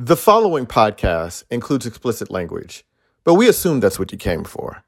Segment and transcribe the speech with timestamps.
[0.00, 2.84] The following podcast includes explicit language,
[3.22, 4.83] but we assume that's what you came for.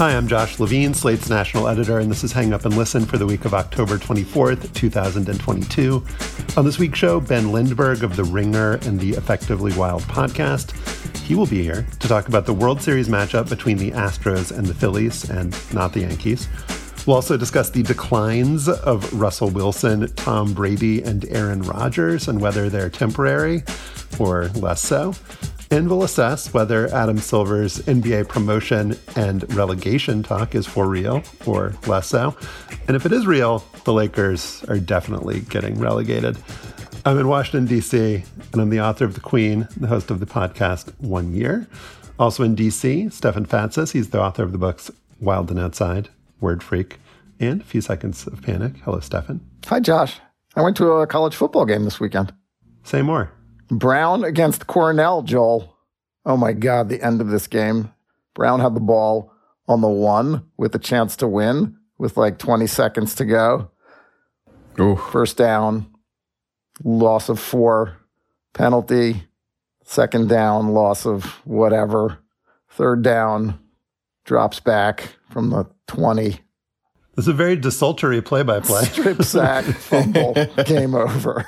[0.00, 3.18] Hi, I'm Josh Levin, Slate's national editor, and this is Hang Up and Listen for
[3.18, 6.02] the week of October 24th, 2022.
[6.56, 10.72] On this week's show, Ben Lindbergh of The Ringer and the Effectively Wild podcast.
[11.18, 14.66] He will be here to talk about the World Series matchup between the Astros and
[14.66, 16.48] the Phillies, and not the Yankees.
[17.06, 22.70] We'll also discuss the declines of Russell Wilson, Tom Brady, and Aaron Rodgers and whether
[22.70, 23.64] they're temporary
[24.18, 25.12] or less so
[25.70, 31.74] and we'll assess whether Adam Silver's NBA promotion and relegation talk is for real or
[31.86, 32.36] less so.
[32.88, 36.36] And if it is real, the Lakers are definitely getting relegated.
[37.06, 40.26] I'm in Washington, D.C., and I'm the author of The Queen, the host of the
[40.26, 41.66] podcast One Year.
[42.18, 43.92] Also in D.C., Stefan Fatsis.
[43.92, 44.90] He's the author of the books
[45.20, 46.08] Wild and Outside,
[46.40, 46.98] Word Freak,
[47.38, 48.74] and A Few Seconds of Panic.
[48.84, 49.40] Hello, Stefan.
[49.66, 50.18] Hi, Josh.
[50.56, 52.34] I went to a college football game this weekend.
[52.82, 53.32] Say more.
[53.70, 55.76] Brown against Cornell, Joel.
[56.26, 57.92] Oh my God, the end of this game.
[58.34, 59.32] Brown had the ball
[59.68, 63.70] on the one with a chance to win with like 20 seconds to go.
[64.78, 64.96] Ooh.
[64.96, 65.86] First down,
[66.82, 67.96] loss of four,
[68.52, 69.24] penalty,
[69.84, 72.18] second down, loss of whatever,
[72.68, 73.58] third down,
[74.24, 76.30] drops back from the 20.
[76.30, 76.40] This
[77.24, 78.84] is a very desultory play by play.
[78.84, 80.34] Strip sack, fumble,
[80.64, 81.44] game over.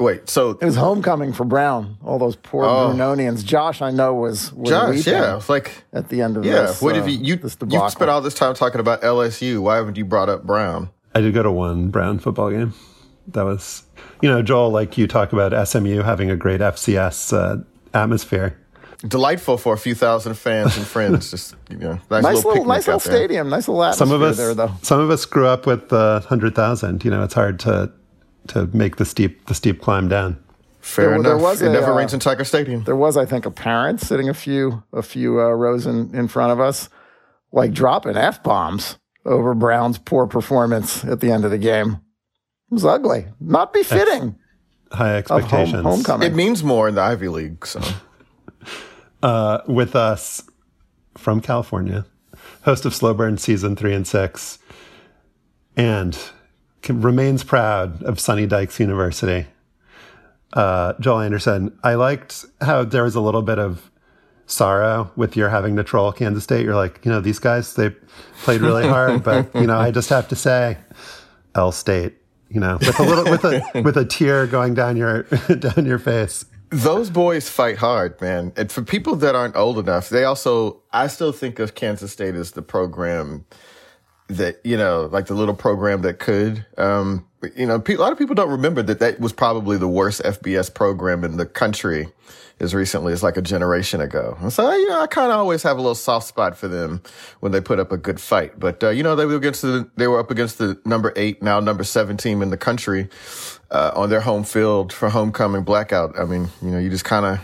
[0.00, 1.98] Wait, so It was homecoming for Brown.
[2.02, 2.90] All those poor Oh.
[2.92, 3.44] Brunonians.
[3.44, 6.62] Josh, I know, was, was Josh, weeping yeah, it's like at the end of yeah.
[6.62, 6.80] this.
[6.82, 7.90] what have uh, you you this you debacle.
[7.90, 9.60] spent all this time talking about LSU?
[9.60, 10.88] Why haven't you brought up Brown?
[11.14, 12.72] I did go to one Brown football game.
[13.28, 13.84] That was,
[14.22, 17.62] you know, Joel, like you talk about SMU having a great FCS uh,
[17.92, 18.56] atmosphere.
[19.06, 21.30] Delightful for a few thousand fans and friends.
[21.32, 24.22] Just you know, nice, nice little, little, nice little stadium, nice little atmosphere Some of
[24.22, 24.72] us, there, though.
[24.82, 27.04] some of us grew up with the hundred thousand.
[27.04, 27.92] You know, it's hard to
[28.48, 30.42] to make the steep the steep climb down.
[30.80, 31.42] Fair There- there enough.
[31.42, 32.84] was it a, never uh, rains in Tiger Stadium.
[32.84, 36.26] There was, I think, a parent sitting a few a few uh, rows in, in
[36.28, 36.88] front of us,
[37.52, 38.96] like dropping f bombs
[39.26, 42.00] over Brown's poor performance at the end of the game.
[42.70, 44.36] It was ugly, not befitting
[44.92, 45.82] High of home, expectations.
[45.82, 46.26] homecoming.
[46.30, 47.66] It means more in the Ivy League.
[47.66, 47.80] So
[49.22, 50.42] uh, with us
[51.18, 52.06] from California,
[52.62, 54.58] host of Slow Burn season three and six,
[55.76, 56.18] and
[56.82, 59.46] can, remains proud of Sonny Dykes University.
[60.52, 63.90] Uh, Joel Anderson, I liked how there was a little bit of
[64.46, 66.64] sorrow with your having to troll Kansas State.
[66.64, 67.90] You're like, you know, these guys they
[68.42, 70.78] played really hard, but you know, I just have to say,
[71.54, 72.14] L State,
[72.48, 75.22] you know, with a little with a with a tear going down your
[75.58, 76.44] down your face.
[76.70, 78.52] those boys fight hard, man.
[78.56, 82.34] And for people that aren't old enough, they also I still think of Kansas State
[82.34, 83.44] as the program
[84.36, 86.64] that you know, like the little program that could.
[86.78, 87.26] Um,
[87.56, 90.72] you know, a lot of people don't remember that that was probably the worst FBS
[90.72, 92.08] program in the country
[92.60, 94.36] as recently as like a generation ago.
[94.40, 97.02] And so, you know, I kind of always have a little soft spot for them
[97.40, 98.60] when they put up a good fight.
[98.60, 101.42] But uh, you know, they were against the they were up against the number eight,
[101.42, 103.08] now number seven team in the country
[103.70, 106.18] uh, on their home field for homecoming blackout.
[106.18, 107.40] I mean, you know, you just kind of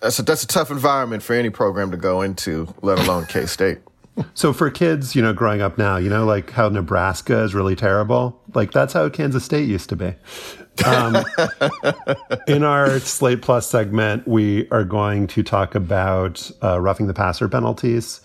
[0.00, 3.46] that's a that's a tough environment for any program to go into, let alone K
[3.46, 3.78] State.
[4.34, 7.76] So for kids, you know, growing up now, you know, like how Nebraska is really
[7.76, 8.40] terrible.
[8.54, 10.14] Like that's how Kansas State used to be.
[10.86, 11.16] Um,
[12.46, 17.48] in our Slate Plus segment, we are going to talk about uh, roughing the passer
[17.48, 18.20] penalties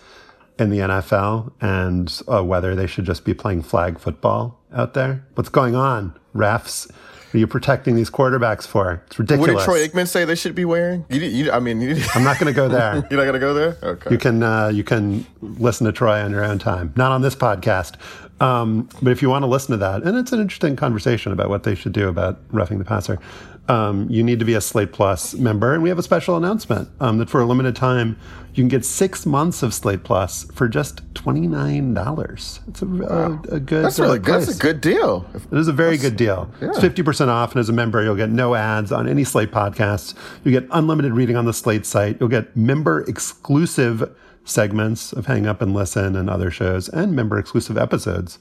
[0.59, 5.25] in the NFL and uh, whether they should just be playing flag football out there.
[5.35, 6.89] What's going on, refs?
[7.27, 9.01] What are you protecting these quarterbacks for?
[9.07, 9.67] It's ridiculous.
[9.67, 11.05] What did Troy Aikman say they should be wearing?
[11.09, 13.05] You, you I mean, you, I'm not going to go there.
[13.09, 13.77] you're not gonna go there.
[13.83, 14.11] Okay.
[14.11, 17.35] You can uh, you can listen to Troy on your own time, not on this
[17.35, 17.95] podcast.
[18.39, 21.49] Um, but if you want to listen to that, and it's an interesting conversation about
[21.49, 23.19] what they should do about roughing the passer.
[23.67, 25.73] Um, you need to be a Slate Plus member.
[25.73, 28.17] And we have a special announcement um, that for a limited time,
[28.53, 32.59] you can get six months of Slate Plus for just twenty nine dollars.
[32.67, 33.41] It's a, wow.
[33.49, 33.85] a, a, good.
[33.85, 34.41] That's really uh, good.
[34.41, 35.29] That's a good deal.
[35.51, 36.49] It is a very good deal.
[36.59, 36.69] Yeah.
[36.69, 39.51] It's fifty percent off, and as a member, you'll get no ads on any Slate
[39.51, 40.15] podcasts.
[40.43, 42.17] You get unlimited reading on the Slate site.
[42.19, 44.11] You'll get member exclusive
[44.43, 48.39] segments of Hang Up and Listen and other shows, and member exclusive episodes,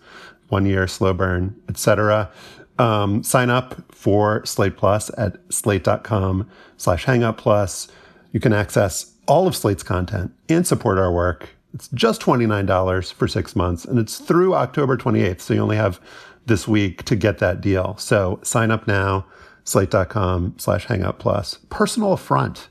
[0.48, 2.30] One Year, Slow Burn, etc.
[2.78, 7.88] Um, sign up for Slate Plus at slate.com slash hangup plus.
[8.32, 11.50] You can access all of Slate's content and support our work.
[11.72, 15.40] It's just $29 for six months, and it's through October 28th.
[15.40, 16.00] So you only have
[16.46, 17.96] this week to get that deal.
[17.98, 19.26] So sign up now,
[19.64, 21.58] slate.com slash hangup plus.
[21.68, 22.68] Personal affront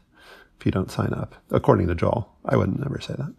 [0.60, 2.32] if you don't sign up, according to Joel.
[2.46, 3.34] I wouldn't ever say that.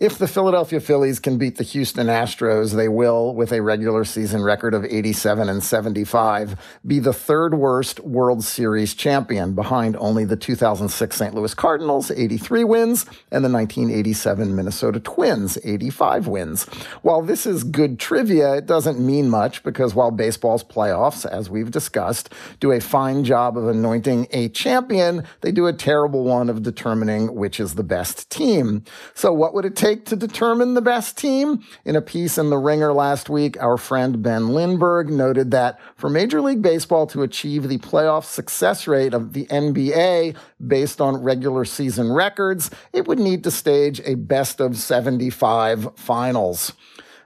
[0.00, 4.44] If the Philadelphia Phillies can beat the Houston Astros, they will, with a regular season
[4.44, 6.54] record of 87 and 75,
[6.86, 11.34] be the third worst World Series champion behind only the 2006 St.
[11.34, 16.66] Louis Cardinals, 83 wins, and the 1987 Minnesota Twins, 85 wins.
[17.02, 21.72] While this is good trivia, it doesn't mean much because while baseball's playoffs, as we've
[21.72, 26.62] discussed, do a fine job of anointing a champion, they do a terrible one of
[26.62, 28.84] determining which is the best team.
[29.12, 31.64] So what would it take take to determine the best team?
[31.84, 36.10] In a piece in The Ringer last week, our friend Ben Lindbergh noted that for
[36.10, 40.36] Major League Baseball to achieve the playoff success rate of the NBA
[40.66, 46.74] based on regular season records, it would need to stage a best of 75 finals.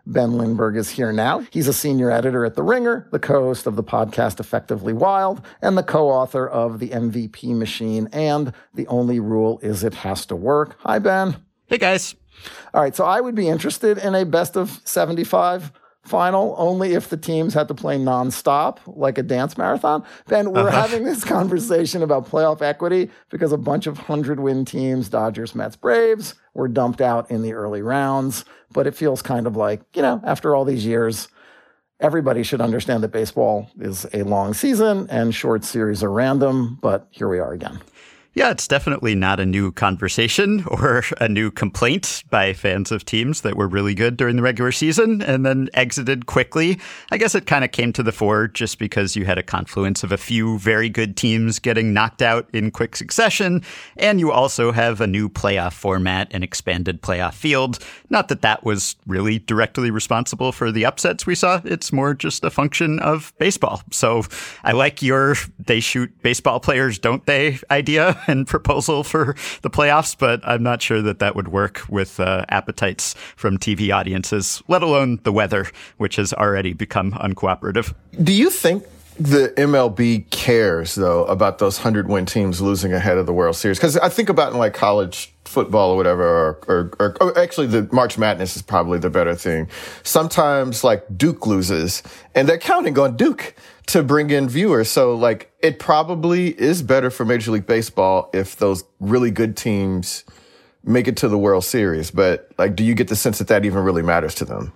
[0.06, 1.44] Ben Lindbergh is here now.
[1.50, 5.44] He's a senior editor at The Ringer, the co host of the podcast Effectively Wild,
[5.61, 10.26] and the co author of The MVP Machine and The Only Rule Is It Has
[10.26, 10.76] to Work.
[10.81, 11.37] Hi, Ben.
[11.67, 12.17] Hey, guys.
[12.74, 15.72] All right, so I would be interested in a best of 75
[16.04, 20.04] final only if the teams had to play nonstop, like a dance marathon.
[20.26, 20.82] Ben, we're uh-huh.
[20.82, 25.76] having this conversation about playoff equity because a bunch of 100 win teams, Dodgers, Mets,
[25.76, 28.44] Braves, were dumped out in the early rounds.
[28.72, 31.28] But it feels kind of like, you know, after all these years,
[32.00, 36.78] everybody should understand that baseball is a long season and short series are random.
[36.80, 37.80] But here we are again.
[38.34, 43.43] Yeah, it's definitely not a new conversation or a new complaint by fans of teams
[43.43, 46.81] that were really good during the regular season and then exited quickly.
[47.11, 50.02] I guess it kind of came to the fore just because you had a confluence
[50.02, 53.62] of a few very good teams getting knocked out in quick succession,
[53.99, 57.81] and you also have a new playoff format and expanded playoff field.
[58.08, 62.44] Not that that was really directly responsible for the upsets we saw, it's more just
[62.44, 63.82] a function of baseball.
[63.90, 64.23] So
[64.64, 70.16] I like your they shoot baseball players, don't they idea and proposal for the playoffs,
[70.16, 74.82] but I'm not sure that that would work with uh, appetites from TV audiences, let
[74.82, 75.66] alone the weather,
[75.96, 77.94] which has already become uncooperative.
[78.22, 78.84] Do you think
[79.19, 83.79] the MLB cares though about those hundred win teams losing ahead of the World Series?
[83.79, 87.67] Because I think about in like college football or whatever, or, or, or, or, actually
[87.67, 89.69] the March Madness is probably the better thing.
[90.03, 92.03] Sometimes like Duke loses
[92.35, 93.55] and they're counting on Duke
[93.87, 94.91] to bring in viewers.
[94.91, 100.25] So like it probably is better for Major League Baseball if those really good teams
[100.85, 102.11] make it to the World Series.
[102.11, 104.73] But like, do you get the sense that that even really matters to them?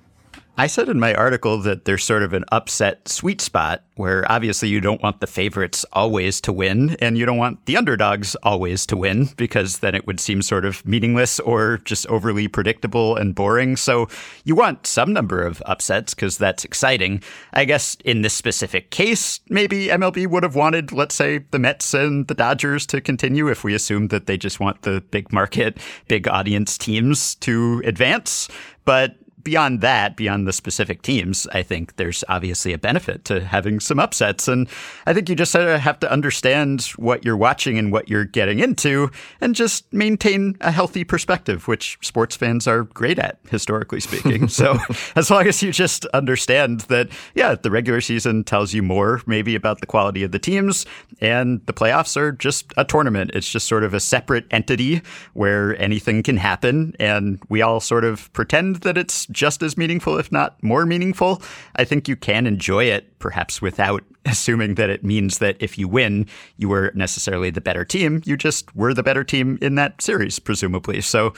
[0.59, 4.71] I said in my article that there's sort of an upset sweet spot where obviously
[4.71, 8.87] you don't want the favorites always to win and you don't want the underdogs always
[8.87, 13.35] to win because then it would seem sort of meaningless or just overly predictable and
[13.35, 13.77] boring.
[13.77, 14.09] So
[14.45, 17.23] you want some number of upsets because that's exciting.
[17.53, 21.93] I guess in this specific case, maybe MLB would have wanted, let's say, the Mets
[21.93, 25.77] and the Dodgers to continue if we assume that they just want the big market,
[26.09, 28.49] big audience teams to advance.
[28.87, 29.17] But
[29.47, 34.01] beyond that, beyond the specific teams, I think there's obviously a benefit to having some
[34.01, 34.49] upsets.
[34.49, 34.69] And
[35.07, 38.25] I think you just sort of have to understand what you're watching and what you're
[38.25, 39.09] getting into
[39.41, 44.49] and just maintain a healthy perspective, which sports fans are great at, historically speaking.
[44.61, 44.79] so
[45.15, 49.55] as long as you just understand that, yeah, the regular season tells you more maybe
[49.55, 50.87] about the quality of the teams
[51.21, 53.31] and the playoffs are just a tournament.
[53.33, 55.03] It's just sort of a separate entity
[55.35, 56.97] where anything can happen.
[56.99, 61.41] And we all sort of pretend that it's just as meaningful, if not more meaningful.
[61.77, 65.87] I think you can enjoy it perhaps without assuming that it means that if you
[65.87, 68.23] win, you were necessarily the better team.
[68.25, 71.01] You just were the better team in that series, presumably.
[71.01, 71.33] So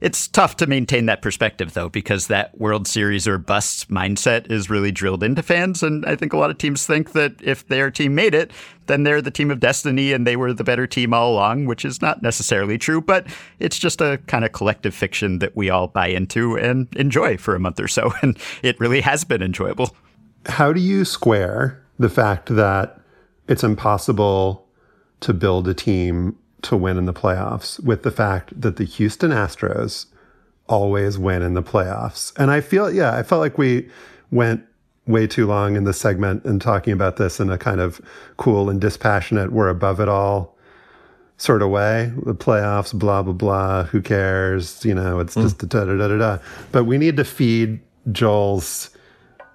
[0.00, 4.68] it's tough to maintain that perspective, though, because that World Series or bust mindset is
[4.68, 5.82] really drilled into fans.
[5.82, 8.50] And I think a lot of teams think that if their team made it,
[8.86, 11.84] then they're the team of destiny and they were the better team all along, which
[11.84, 13.26] is not necessarily true, but
[13.60, 17.54] it's just a kind of collective fiction that we all buy into and enjoy for
[17.54, 18.12] a month or so.
[18.22, 19.96] And it really has been enjoyable.
[20.46, 23.00] How do you square the fact that
[23.48, 24.66] it's impossible
[25.20, 29.30] to build a team to win in the playoffs with the fact that the Houston
[29.30, 30.06] Astros
[30.68, 32.32] always win in the playoffs.
[32.38, 33.88] And I feel, yeah, I felt like we
[34.30, 34.64] went
[35.06, 38.00] way too long in the segment and talking about this in a kind of
[38.36, 40.56] cool and dispassionate, we're above it all
[41.36, 42.12] sort of way.
[42.24, 43.84] The playoffs, blah, blah, blah.
[43.84, 44.84] Who cares?
[44.84, 45.68] You know, it's just mm.
[45.68, 46.42] da da da da da.
[46.70, 47.80] But we need to feed
[48.12, 48.91] Joel's,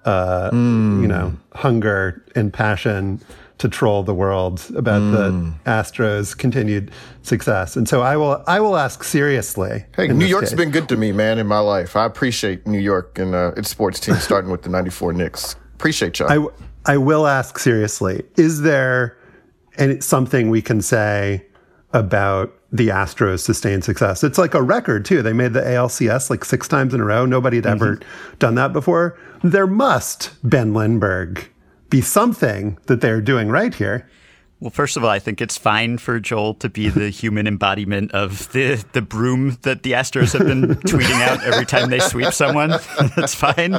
[0.04, 1.02] uh, mm.
[1.02, 3.20] you know, hunger and passion
[3.58, 5.12] to troll the world about mm.
[5.64, 6.90] the Astros' continued
[7.22, 7.76] success.
[7.76, 9.84] And so I will I will ask seriously.
[9.96, 10.56] Hey, New York's case.
[10.56, 11.96] been good to me, man, in my life.
[11.96, 15.56] I appreciate New York and uh, its sports team, starting with the '94 Knicks.
[15.74, 16.50] Appreciate y'all.
[16.86, 18.22] I, I will ask seriously.
[18.36, 19.16] Is there
[19.76, 21.44] any, something we can say
[21.92, 24.22] about the Astros' sustained success?
[24.22, 25.22] It's like a record too.
[25.22, 27.26] They made the ALCS like six times in a row.
[27.26, 28.38] Nobody had ever mm-hmm.
[28.38, 29.18] done that before.
[29.42, 31.48] There must Ben Lindbergh
[31.90, 34.08] be something that they're doing right here.
[34.60, 38.10] Well, first of all, I think it's fine for Joel to be the human embodiment
[38.10, 42.32] of the, the broom that the Astros have been tweeting out every time they sweep
[42.32, 42.70] someone.
[43.16, 43.78] That's fine.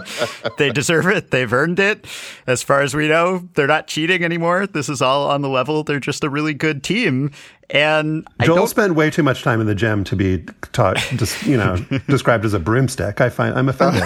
[0.57, 1.31] They deserve it.
[1.31, 2.07] They've earned it.
[2.47, 4.67] As far as we know, they're not cheating anymore.
[4.67, 5.83] This is all on the level.
[5.83, 7.31] They're just a really good team.
[7.71, 11.55] And Joel spent way too much time in the gym to be taught, just you
[11.55, 11.75] know,
[12.07, 13.21] described as a broomstick.
[13.21, 14.03] I find I'm offended.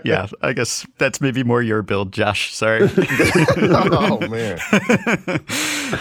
[0.04, 2.54] yeah, I guess that's maybe more your build, Josh.
[2.54, 2.82] Sorry.
[2.88, 4.58] oh man.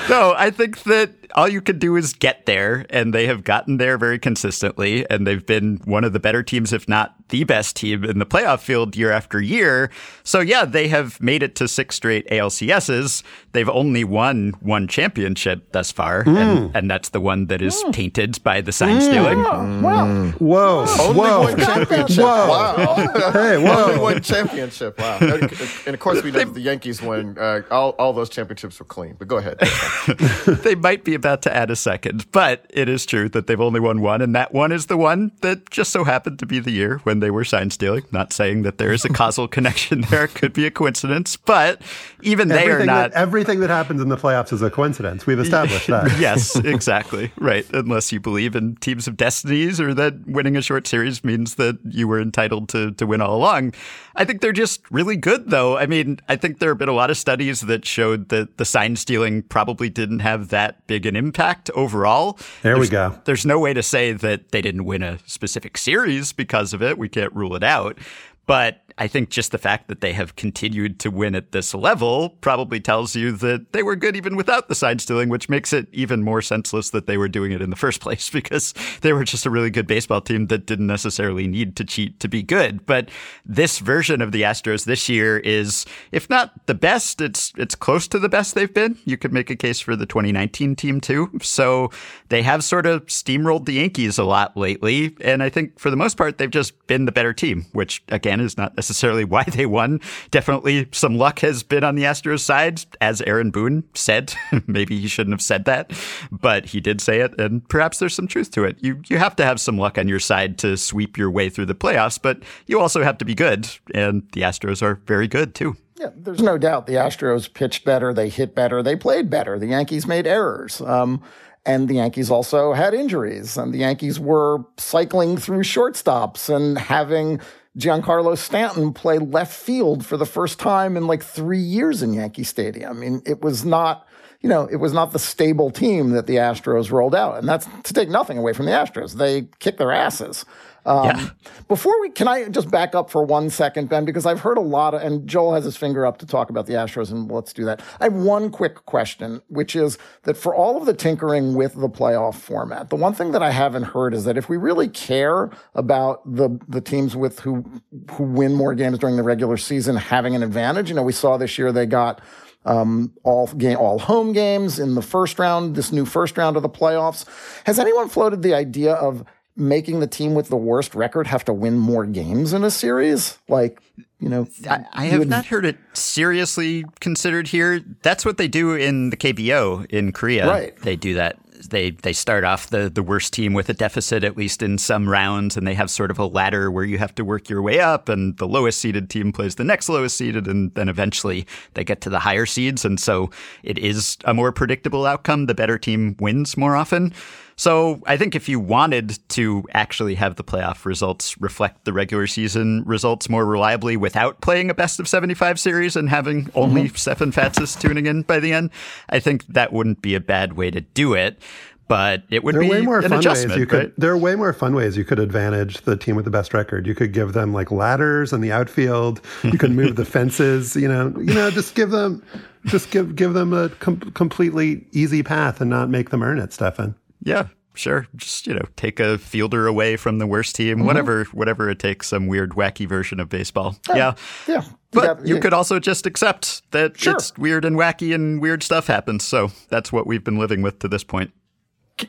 [0.08, 3.78] no, I think that all you can do is get there, and they have gotten
[3.78, 7.76] there very consistently, and they've been one of the better teams, if not the best
[7.76, 9.90] team in the playoff field year after year.
[10.24, 13.24] So yeah, they have made it to six straight ALCSs.
[13.52, 16.35] They've only won one championship thus far, mm-hmm.
[16.36, 16.66] Mm.
[16.66, 17.94] and, and, that's the one that is mm.
[17.94, 19.40] tainted by the sign stealing.
[19.40, 19.82] Mm.
[19.82, 20.32] Wow!
[20.32, 20.86] Whoa!
[21.00, 21.42] Only whoa.
[21.42, 22.24] one championship.
[22.24, 22.48] Whoa.
[22.48, 23.32] Wow!
[23.32, 23.84] hey, whoa!
[23.86, 25.00] Only one championship.
[25.00, 25.18] Wow!
[25.22, 27.38] And of course, we know the Yankees won.
[27.38, 29.16] Uh, all all those championships were clean.
[29.18, 29.60] But go ahead.
[30.64, 33.80] they might be about to add a second, but it is true that they've only
[33.80, 36.72] won one, and that one is the one that just so happened to be the
[36.72, 38.04] year when they were sign stealing.
[38.12, 41.82] Not saying that there is a causal connection there; it could be a coincidence, but
[42.22, 43.12] even they are not.
[43.12, 45.26] That, everything that happens in the playoffs is a coincidence.
[45.26, 46.20] We've established that.
[46.26, 47.32] yes, exactly.
[47.38, 47.66] Right.
[47.74, 51.78] Unless you believe in teams of destinies or that winning a short series means that
[51.86, 53.74] you were entitled to to win all along.
[54.16, 55.78] I think they're just really good, though.
[55.78, 58.66] I mean, I think there have been a lot of studies that showed that the
[58.66, 62.40] sign stealing probably didn't have that big an impact overall.
[62.62, 63.20] There there's, we go.
[63.26, 66.98] There's no way to say that they didn't win a specific series because of it.
[66.98, 67.98] We can't rule it out.
[68.46, 72.30] But I think just the fact that they have continued to win at this level
[72.40, 75.88] probably tells you that they were good even without the sign stealing, which makes it
[75.92, 79.26] even more senseless that they were doing it in the first place because they were
[79.26, 82.86] just a really good baseball team that didn't necessarily need to cheat to be good.
[82.86, 83.10] But
[83.46, 88.08] this version of the Astros this year is, if not the best, it's it's close
[88.10, 88.98] to the best they've been.
[89.04, 91.32] You could make a case for the 2019 team too.
[91.42, 91.92] So
[92.30, 95.98] they have sort of steamrolled the Yankees a lot lately, and I think for the
[95.98, 99.66] most part they've just been the better team, which again is not necessarily why they
[99.66, 100.00] won.
[100.30, 104.34] Definitely some luck has been on the Astros side, as Aaron Boone said.
[104.68, 105.92] Maybe he shouldn't have said that,
[106.32, 108.78] but he did say it, and perhaps there's some truth to it.
[108.82, 111.66] You you have to have some luck on your side to sweep your way through
[111.66, 115.56] the playoffs, but you also have to be good, and the Astros are very good
[115.56, 115.76] too.
[115.98, 119.58] Yeah, there's no doubt the Astros pitched better, they hit better, they played better.
[119.58, 120.82] The Yankees made errors.
[120.82, 121.24] Um,
[121.66, 127.40] and the Yankees also had injuries, and the Yankees were cycling through shortstops and having
[127.78, 132.44] Giancarlo Stanton play left field for the first time in like three years in Yankee
[132.44, 132.90] Stadium.
[132.90, 134.08] I mean, it was not,
[134.42, 137.38] you know, it was not the stable team that the Astros rolled out.
[137.38, 139.16] And that's to take nothing away from the Astros.
[139.16, 140.46] They kicked their asses.
[140.86, 141.30] Um, yeah.
[141.68, 144.62] Before we, can I just back up for one second, Ben, because I've heard a
[144.62, 147.54] lot of, and Joel has his finger up to talk about the Astros, and let's
[147.54, 147.82] do that.
[148.00, 151.90] I have one quick question, which is that for all of the tinkering with the
[151.90, 155.50] playoff format, the one thing that I haven't heard is that if we really care
[155.74, 157.66] about the the teams with who
[158.12, 161.38] who win more games during the regular season having an advantage, you know, we saw
[161.38, 162.22] this year they got
[162.66, 166.64] um, all game, all home games in the first round, this new first round of
[166.64, 167.26] the playoffs.
[167.66, 169.24] Has anyone floated the idea of
[169.56, 173.38] making the team with the worst record have to win more games in a series?
[173.48, 173.82] Like,
[174.20, 175.30] you know, I, I have would...
[175.30, 177.82] not heard it seriously considered here.
[178.02, 180.48] That's what they do in the KBO in Korea.
[180.48, 180.76] Right.
[180.82, 181.38] They do that.
[181.70, 185.08] They they start off the the worst team with a deficit at least in some
[185.08, 187.80] rounds, and they have sort of a ladder where you have to work your way
[187.80, 191.84] up, and the lowest seeded team plays the next lowest seeded, and then eventually they
[191.84, 193.30] get to the higher seeds, and so
[193.64, 195.46] it is a more predictable outcome.
[195.46, 197.14] The better team wins more often.
[197.58, 202.28] So I think if you wanted to actually have the playoff results reflect the regular
[202.28, 206.96] season results more reliably without playing a best of 75 series and having only mm-hmm.
[206.96, 208.72] Stefan Fatsis tuning in by the end,
[209.10, 211.42] I think that wouldn't be a bad way to do it
[211.88, 213.52] but it would there be way more an fun adjustment.
[213.52, 213.94] Ways you could, right?
[213.98, 216.88] There are way more fun ways you could advantage the team with the best record.
[216.88, 219.22] You could give them like ladders in the outfield.
[219.44, 220.76] You could move the fences.
[220.76, 222.24] You know, you know, just give them,
[222.66, 226.54] just give give them a com- completely easy path and not make them earn it,
[226.54, 226.96] Stefan.
[227.26, 228.08] Yeah, sure.
[228.16, 230.86] Just you know, take a fielder away from the worst team, mm-hmm.
[230.86, 232.08] whatever, whatever it takes.
[232.08, 233.76] Some weird, wacky version of baseball.
[233.90, 234.14] Yeah, yeah.
[234.48, 234.64] yeah.
[234.92, 237.16] But you, you could also just accept that sure.
[237.16, 239.26] it's weird and wacky and weird stuff happens.
[239.26, 241.34] So that's what we've been living with to this point.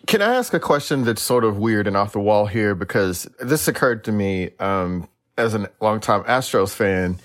[0.07, 2.75] Can I ask a question that's sort of weird and off the wall here?
[2.75, 5.09] Because this occurred to me um,
[5.39, 7.19] as a longtime Astros fan.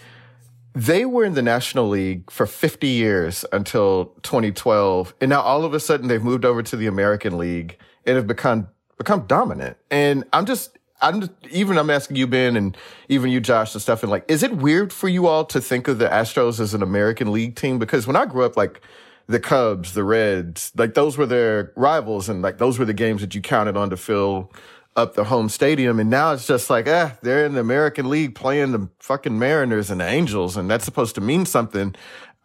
[0.74, 5.13] They were in the National League for 50 years until 2012.
[5.20, 8.28] And now all of a sudden they've moved over to the American League and have
[8.28, 9.78] become, become dominant.
[9.90, 12.78] And I'm just, I'm just, even I'm asking you, Ben, and
[13.10, 14.04] even you, Josh, and stuff.
[14.04, 16.84] And like, is it weird for you all to think of the Astros as an
[16.84, 17.78] American League team?
[17.78, 18.82] Because when I grew up, like,
[19.28, 23.22] the Cubs, the Reds, like those were their rivals, and like those were the games
[23.22, 24.51] that you counted on to fill
[24.95, 26.00] up the home stadium.
[26.00, 29.89] And now it's just like, eh, they're in the American League playing the fucking Mariners
[29.89, 31.95] and the Angels, and that's supposed to mean something.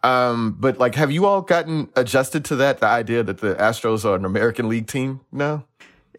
[0.03, 2.79] Um, but like, have you all gotten adjusted to that?
[2.79, 5.65] The idea that the Astros are an American League team now?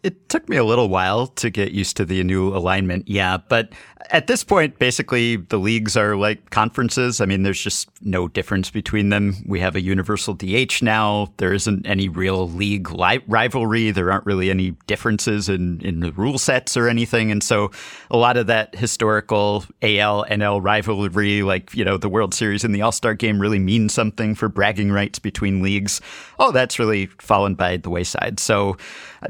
[0.03, 3.37] It took me a little while to get used to the new alignment, yeah.
[3.37, 3.73] But
[4.11, 7.21] at this point, basically, the leagues are like conferences.
[7.21, 9.35] I mean, there's just no difference between them.
[9.45, 11.33] We have a universal DH now.
[11.37, 13.91] There isn't any real league li- rivalry.
[13.91, 17.31] There aren't really any differences in, in the rule sets or anything.
[17.31, 17.71] And so
[18.09, 22.73] a lot of that historical AL NL rivalry, like, you know, the World Series and
[22.73, 26.01] the All Star game really means something for bragging rights between leagues.
[26.39, 28.39] Oh, that's really fallen by the wayside.
[28.39, 28.77] So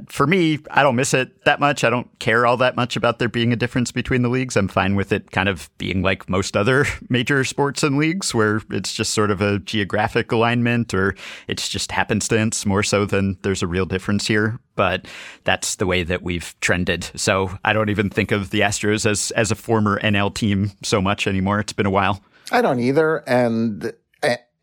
[0.08, 1.84] for me, I don't miss it that much.
[1.84, 4.56] I don't care all that much about there being a difference between the leagues.
[4.56, 8.62] I'm fine with it kind of being like most other major sports and leagues where
[8.70, 11.16] it's just sort of a geographic alignment or
[11.48, 14.60] it's just happenstance more so than there's a real difference here.
[14.76, 15.08] But
[15.44, 17.10] that's the way that we've trended.
[17.16, 21.02] So I don't even think of the Astros as, as a former NL team so
[21.02, 21.60] much anymore.
[21.60, 22.24] It's been a while.
[22.52, 23.18] I don't either.
[23.28, 23.92] And,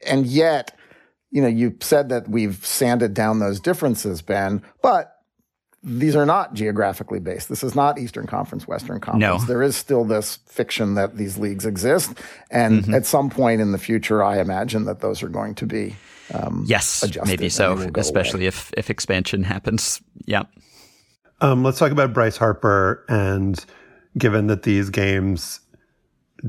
[0.07, 0.77] and yet,
[1.31, 5.16] you know, you said that we've sanded down those differences, Ben, but
[5.87, 7.49] these are not geographically based.
[7.49, 9.43] This is not Eastern Conference, Western Conference.
[9.43, 9.47] No.
[9.47, 12.13] There is still this fiction that these leagues exist.
[12.51, 12.95] And mm-hmm.
[12.95, 15.95] at some point in the future, I imagine that those are going to be
[16.35, 18.49] um, yes, maybe so, especially away.
[18.49, 20.01] if, if expansion happens.
[20.25, 20.43] Yeah.
[21.41, 23.05] Um, let's talk about Bryce Harper.
[23.09, 23.65] And
[24.19, 25.61] given that these games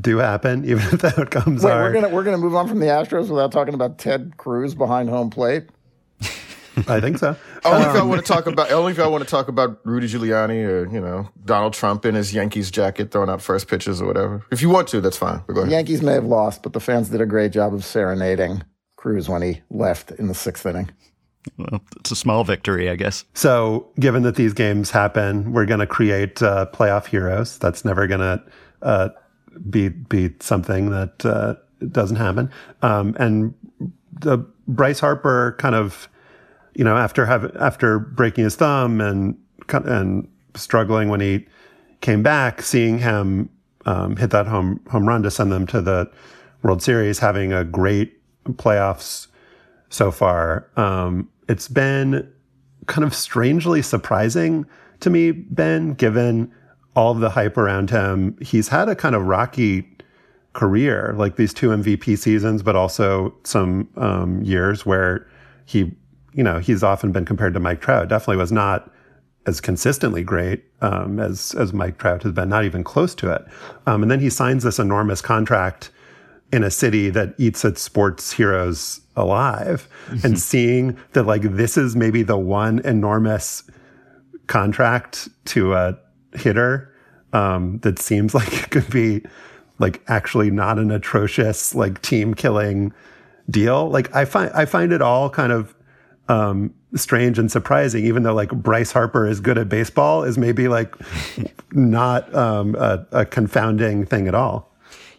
[0.02, 1.84] do happen, even if the outcomes Wait, are.
[1.84, 5.10] We're gonna we're gonna move on from the Astros without talking about Ted Cruz behind
[5.10, 5.66] home plate.
[6.88, 7.36] I think so.
[7.66, 9.80] only um, if I want to talk about only if I want to talk about
[9.84, 14.02] Rudy Giuliani or you know Donald Trump in his Yankees jacket throwing out first pitches
[14.02, 14.46] or whatever.
[14.52, 15.42] If you want to, that's fine.
[15.48, 15.72] But go ahead.
[15.72, 18.64] Yankees may have lost, but the fans did a great job of serenading
[18.96, 20.92] Cruz when he left in the sixth inning.
[21.58, 23.24] Well, it's a small victory, I guess.
[23.34, 27.58] So, given that these games happen, we're going to create uh, playoff heroes.
[27.58, 28.44] That's never going to
[28.82, 29.10] uh,
[29.70, 31.56] be be something that uh,
[31.90, 32.52] doesn't happen.
[32.82, 33.54] Um, and
[34.20, 36.10] the Bryce Harper kind of
[36.78, 39.36] you know, after have after breaking his thumb and
[39.74, 41.46] and struggling when he
[42.02, 43.50] came back, seeing him
[43.88, 46.10] um, hit that home home run to send them to the
[46.62, 48.14] World Series, having a great
[48.46, 49.26] playoffs
[49.90, 50.70] so far.
[50.78, 52.32] Um, it's been
[52.86, 54.68] kind of strangely surprising
[55.00, 56.54] to me, Ben, given
[56.96, 58.38] all the hype around him.
[58.40, 59.90] He's had a kind of rocky
[60.54, 65.28] career, like these two MVP seasons, but also some um, years where
[65.66, 65.92] he
[66.38, 68.08] you know, he's often been compared to Mike Trout.
[68.08, 68.90] Definitely was not
[69.48, 73.44] as consistently great um, as as Mike Trout has been, not even close to it.
[73.88, 75.90] Um, and then he signs this enormous contract
[76.54, 80.26] in a city that eats its sports heroes alive, mm-hmm.
[80.26, 83.64] and seeing that like this is maybe the one enormous
[84.46, 85.98] contract to a
[86.34, 86.94] hitter
[87.34, 89.24] um, that seems like it could be
[89.80, 92.94] like actually not an atrocious like team killing
[93.50, 93.90] deal.
[93.90, 95.74] Like I find I find it all kind of
[96.30, 100.68] um, strange and surprising, even though like Bryce Harper is good at baseball, is maybe
[100.68, 100.96] like
[101.72, 104.74] not um, a, a confounding thing at all.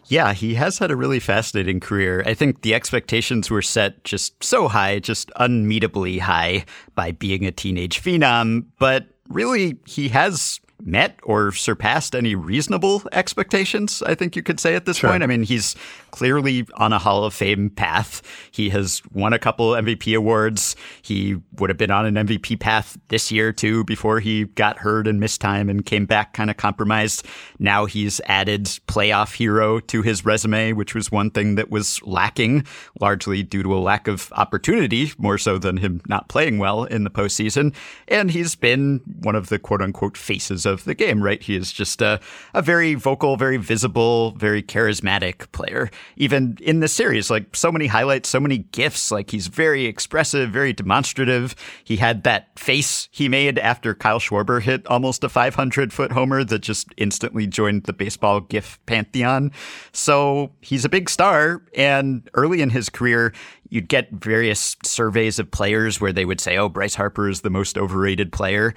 [0.05, 2.23] Yeah, he has had a really fascinating career.
[2.25, 7.51] I think the expectations were set just so high, just unmeetably high by being a
[7.51, 8.65] teenage phenom.
[8.79, 14.75] But really, he has met or surpassed any reasonable expectations, I think you could say
[14.75, 15.09] at this sure.
[15.09, 15.23] point.
[15.23, 15.75] I mean, he's
[16.11, 18.21] clearly on a Hall of Fame path.
[18.51, 20.75] He has won a couple MVP awards.
[21.01, 25.07] He would have been on an MVP path this year too before he got hurt
[25.07, 27.25] and missed time and came back kind of compromised.
[27.57, 32.65] Now he's added playoff hero to his resume, which was one thing that was lacking,
[32.99, 37.03] largely due to a lack of opportunity, more so than him not playing well in
[37.03, 37.73] the postseason.
[38.07, 41.41] And he's been one of the quote unquote faces of the game, right?
[41.41, 42.19] He is just a,
[42.53, 45.89] a very vocal, very visible, very charismatic player.
[46.17, 50.49] Even in this series, like so many highlights, so many gifts, like he's very expressive,
[50.49, 51.55] very demonstrative.
[51.83, 56.43] He had that face he made after Kyle Schwarber hit almost a 500 foot homer
[56.43, 59.51] that just instantly joined the baseball gif pantheon.
[59.91, 61.61] So he's a big star.
[61.75, 63.33] And early in his career,
[63.69, 67.49] you'd get various surveys of players where they would say, oh, Bryce Harper is the
[67.49, 68.73] most overrated player.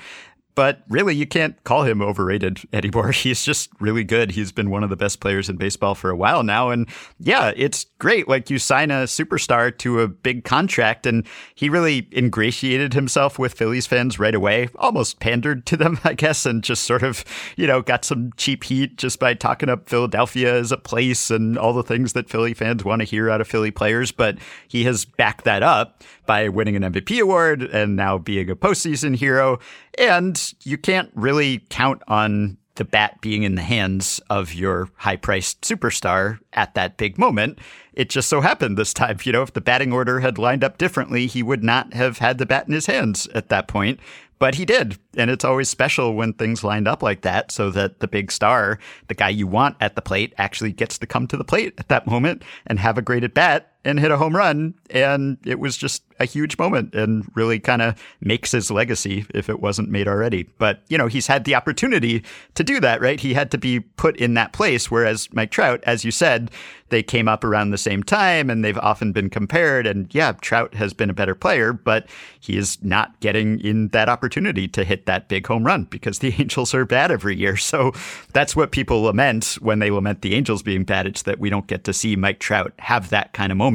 [0.55, 3.11] But really, you can't call him overrated anymore.
[3.13, 4.33] He's just really good.
[4.33, 6.71] He's been one of the best players in baseball for a while now.
[6.71, 6.89] And
[7.19, 8.29] yeah, it's great.
[8.29, 13.55] Like you sign a superstar to a big contract, and he really ingratiated himself with
[13.55, 17.25] Phillies fans right away, almost pandered to them, I guess, and just sort of,
[17.57, 21.57] you know, got some cheap heat just by talking up Philadelphia as a place and
[21.57, 24.13] all the things that Philly fans want to hear out of Philly players.
[24.13, 24.39] But
[24.69, 29.17] he has backed that up by winning an MVP award and now being a postseason
[29.17, 29.59] hero.
[29.99, 35.17] And you can't really count on the bat being in the hands of your high
[35.17, 37.59] priced superstar at that big moment.
[37.93, 40.79] It just so happened this time, you know, if the batting order had lined up
[40.79, 44.01] differently, he would not have had the bat in his hands at that point.
[44.39, 44.99] But he did.
[45.17, 48.79] And it's always special when things lined up like that so that the big star,
[49.07, 51.89] the guy you want at the plate, actually gets to come to the plate at
[51.89, 54.75] that moment and have a great at bat and hit a home run.
[54.91, 59.49] And it was just a huge moment and really kind of makes his legacy if
[59.49, 60.45] it wasn't made already.
[60.59, 62.23] But, you know, he's had the opportunity
[62.55, 63.19] to do that, right?
[63.19, 64.91] He had to be put in that place.
[64.91, 66.51] Whereas Mike Trout, as you said,
[66.91, 69.87] they came up around the same time and they've often been compared.
[69.87, 72.07] And yeah, Trout has been a better player, but
[72.39, 76.35] he is not getting in that opportunity to hit that big home run because the
[76.39, 77.57] Angels are bad every year.
[77.57, 77.93] So
[78.33, 81.07] that's what people lament when they lament the Angels being bad.
[81.07, 83.72] It's that we don't get to see Mike Trout have that kind of moment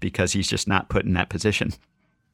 [0.00, 1.72] because he's just not put in that position.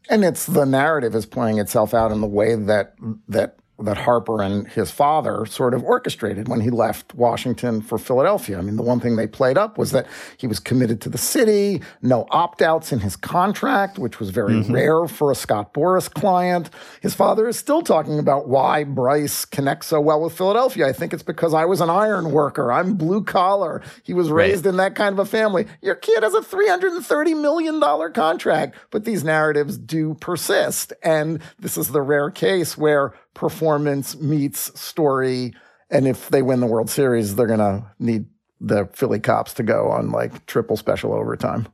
[0.09, 2.94] And it's the narrative is playing itself out in the way that
[3.29, 8.59] that that Harper and his father sort of orchestrated when he left Washington for Philadelphia.
[8.59, 11.19] I mean, the one thing they played up was that he was committed to the
[11.19, 14.73] city, no opt outs in his contract, which was very mm-hmm.
[14.73, 16.71] rare for a Scott Boras client.
[17.01, 20.88] His father is still talking about why Bryce connects so well with Philadelphia.
[20.88, 22.73] I think it's because I was an iron worker.
[22.73, 23.83] I'm blue collar.
[24.03, 24.71] He was raised right.
[24.71, 25.67] in that kind of a family.
[25.83, 30.93] Your kid has a $330 million contract, but these narratives do persist.
[31.03, 35.55] And this is the rare case where performance meets story.
[35.90, 38.27] And if they win the World Series, they're going to need
[38.61, 41.68] the Philly cops to go on like triple special overtime.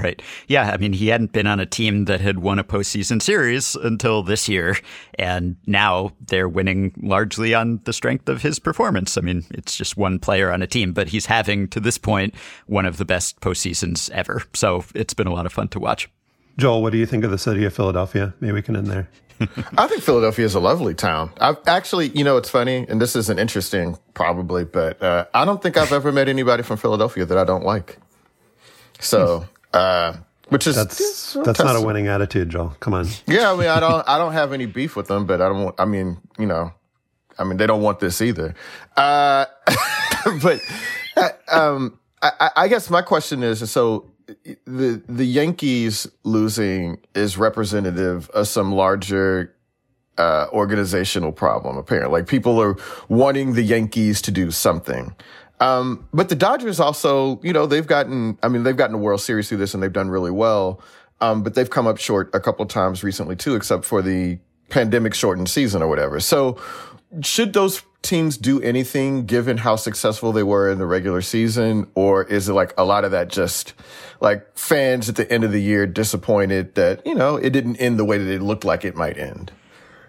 [0.00, 0.22] Right.
[0.46, 0.70] Yeah.
[0.70, 4.22] I mean, he hadn't been on a team that had won a postseason series until
[4.22, 4.78] this year.
[5.18, 9.18] And now they're winning largely on the strength of his performance.
[9.18, 12.34] I mean, it's just one player on a team, but he's having, to this point,
[12.66, 14.44] one of the best postseasons ever.
[14.54, 16.08] So it's been a lot of fun to watch.
[16.56, 18.32] Joel, what do you think of the city of Philadelphia?
[18.40, 19.10] Maybe we can end there.
[19.76, 21.30] I think Philadelphia is a lovely town.
[21.40, 25.62] I've actually, you know, it's funny, and this isn't interesting probably, but uh, I don't
[25.62, 27.98] think I've ever met anybody from Philadelphia that I don't like.
[29.00, 30.16] So, uh,
[30.48, 32.76] which is that's that's not a winning attitude, Joel.
[32.80, 33.08] Come on.
[33.26, 35.74] Yeah, I mean, I don't I don't have any beef with them, but I don't.
[35.78, 36.72] I mean, you know,
[37.38, 38.54] I mean, they don't want this either.
[38.96, 39.46] Uh,
[40.42, 40.60] but
[41.16, 44.10] uh, um, I, I guess my question is so
[44.64, 49.54] the the Yankees losing is representative of some larger
[50.18, 51.76] uh, organizational problem.
[51.76, 52.76] Apparently, like people are
[53.08, 55.14] wanting the Yankees to do something.
[55.60, 58.38] Um, but the Dodgers also, you know, they've gotten.
[58.42, 60.80] I mean, they've gotten a World Series through this, and they've done really well.
[61.20, 65.14] Um, but they've come up short a couple times recently too, except for the pandemic
[65.14, 66.20] shortened season or whatever.
[66.20, 66.60] So,
[67.22, 71.90] should those teams do anything given how successful they were in the regular season?
[71.94, 73.74] Or is it like a lot of that just
[74.20, 77.98] like fans at the end of the year disappointed that, you know, it didn't end
[77.98, 79.50] the way that it looked like it might end?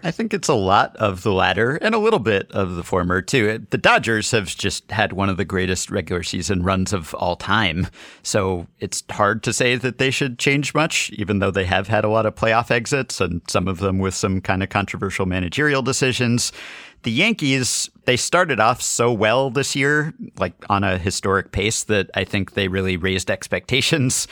[0.02, 3.20] I think it's a lot of the latter and a little bit of the former,
[3.20, 3.66] too.
[3.70, 7.88] The Dodgers have just had one of the greatest regular season runs of all time.
[8.22, 12.04] So it's hard to say that they should change much, even though they have had
[12.04, 15.82] a lot of playoff exits and some of them with some kind of controversial managerial
[15.82, 16.52] decisions
[17.06, 22.10] the Yankees, they started off so well this year, like on a historic pace, that
[22.14, 24.26] I think they really raised expectations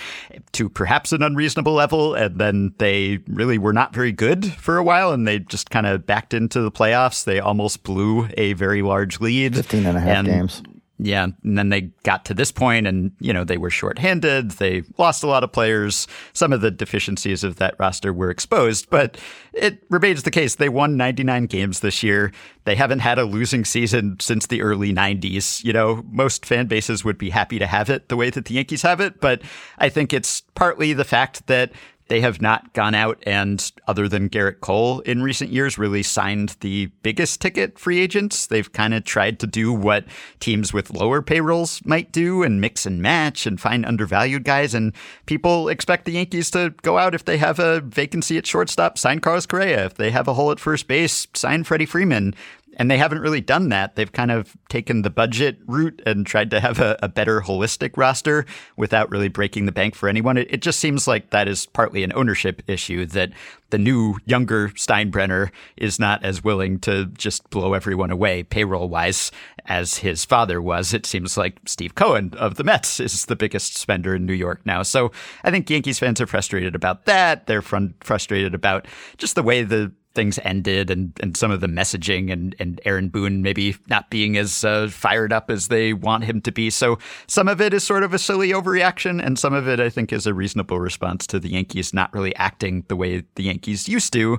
[0.52, 2.14] to perhaps an unreasonable level.
[2.14, 5.86] And then they really were not very good for a while and they just kind
[5.86, 7.22] of backed into the playoffs.
[7.22, 9.54] They almost blew a very large lead.
[9.54, 10.62] 15 and a half and, games.
[10.96, 14.52] Yeah, and then they got to this point and, you know, they were shorthanded.
[14.52, 16.06] They lost a lot of players.
[16.34, 19.18] Some of the deficiencies of that roster were exposed, but
[19.52, 20.54] it remains the case.
[20.54, 22.30] They won 99 games this year.
[22.62, 25.64] They haven't had a losing season since the early 90s.
[25.64, 28.54] You know, most fan bases would be happy to have it the way that the
[28.54, 29.42] Yankees have it, but
[29.78, 31.72] I think it's partly the fact that
[32.08, 36.56] they have not gone out and, other than Gerrit Cole in recent years, really signed
[36.60, 38.46] the biggest ticket free agents.
[38.46, 40.04] They've kind of tried to do what
[40.38, 44.74] teams with lower payrolls might do and mix and match and find undervalued guys.
[44.74, 44.92] And
[45.26, 49.20] people expect the Yankees to go out if they have a vacancy at shortstop, sign
[49.20, 49.86] Carlos Correa.
[49.86, 52.34] If they have a hole at first base, sign Freddie Freeman.
[52.76, 53.96] And they haven't really done that.
[53.96, 57.96] They've kind of taken the budget route and tried to have a, a better holistic
[57.96, 58.44] roster
[58.76, 60.36] without really breaking the bank for anyone.
[60.36, 63.30] It, it, just seems like that is partly an ownership issue that
[63.70, 69.30] the new, younger Steinbrenner is not as willing to just blow everyone away payroll wise
[69.66, 70.94] as his father was.
[70.94, 74.60] It seems like Steve Cohen of the Mets is the biggest spender in New York
[74.64, 74.82] now.
[74.82, 77.46] So I think Yankees fans are frustrated about that.
[77.46, 78.86] They're frustrated about
[79.18, 83.08] just the way the things ended and, and some of the messaging and, and Aaron
[83.08, 86.70] Boone maybe not being as uh, fired up as they want him to be.
[86.70, 89.90] So some of it is sort of a silly overreaction, and some of it I
[89.90, 93.88] think is a reasonable response to the Yankees not really acting the way the Yankees
[93.88, 94.38] used to.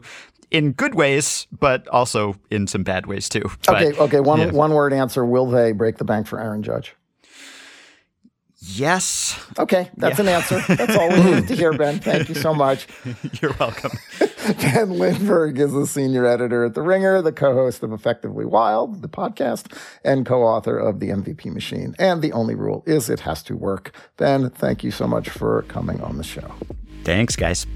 [0.51, 3.49] In good ways, but also in some bad ways too.
[3.65, 4.19] But, okay, okay.
[4.19, 4.51] One yeah.
[4.51, 6.95] one word answer: Will they break the bank for Aaron Judge?
[8.67, 9.39] Yes.
[9.59, 10.25] Okay, that's yeah.
[10.25, 10.75] an answer.
[10.75, 11.99] That's all we need to hear, Ben.
[11.99, 12.87] Thank you so much.
[13.41, 13.91] You're welcome.
[14.59, 19.03] ben Lindbergh is the senior editor at The Ringer, the co host of Effectively Wild,
[19.03, 21.95] the podcast, and co author of The MVP Machine.
[21.99, 23.95] And the only rule is it has to work.
[24.17, 26.51] Ben, thank you so much for coming on the show.
[27.03, 27.67] Thanks, guys.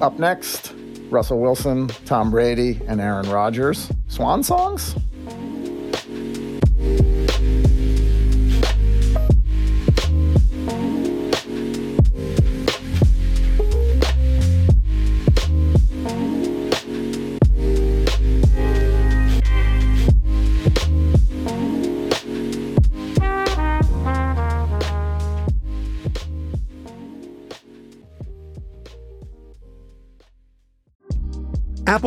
[0.00, 0.74] Up next,
[1.08, 3.90] Russell Wilson, Tom Brady, and Aaron Rodgers.
[4.08, 4.96] Swan songs?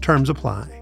[0.00, 0.80] Terms apply.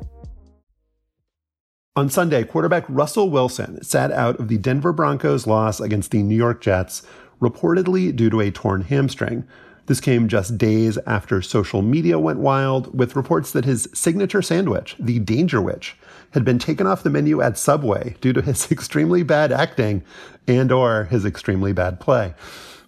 [1.96, 6.37] On Sunday, quarterback Russell Wilson sat out of the Denver Broncos' loss against the New
[6.37, 7.02] York Jets,
[7.40, 9.44] reportedly due to a torn hamstring.
[9.87, 14.94] This came just days after social media went wild with reports that his signature sandwich,
[15.00, 15.96] the Dangerwich,
[16.33, 20.04] had been taken off the menu at Subway due to his extremely bad acting
[20.46, 22.35] and or his extremely bad play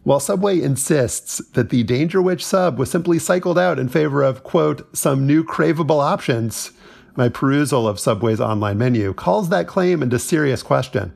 [0.02, 4.96] while Subway insists that the Dangerwich sub was simply cycled out in favor of, quote,
[4.96, 6.72] some new craveable options.
[7.16, 11.12] My perusal of Subway's online menu calls that claim into serious question.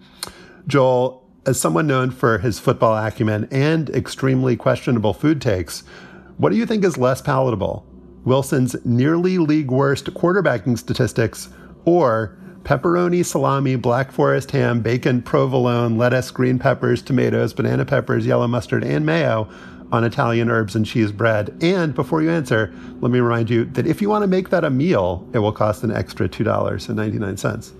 [0.66, 5.83] Joel, as someone known for his football acumen and extremely questionable food takes,
[6.37, 7.87] what do you think is less palatable?
[8.25, 11.49] Wilson's nearly league worst quarterbacking statistics
[11.85, 18.48] or pepperoni, salami, black forest ham, bacon, provolone, lettuce, green peppers, tomatoes, banana peppers, yellow
[18.48, 19.48] mustard, and mayo
[19.92, 21.57] on Italian herbs and cheese bread.
[21.62, 24.64] And before you answer, let me remind you that if you want to make that
[24.64, 27.72] a meal, it will cost an extra $2.99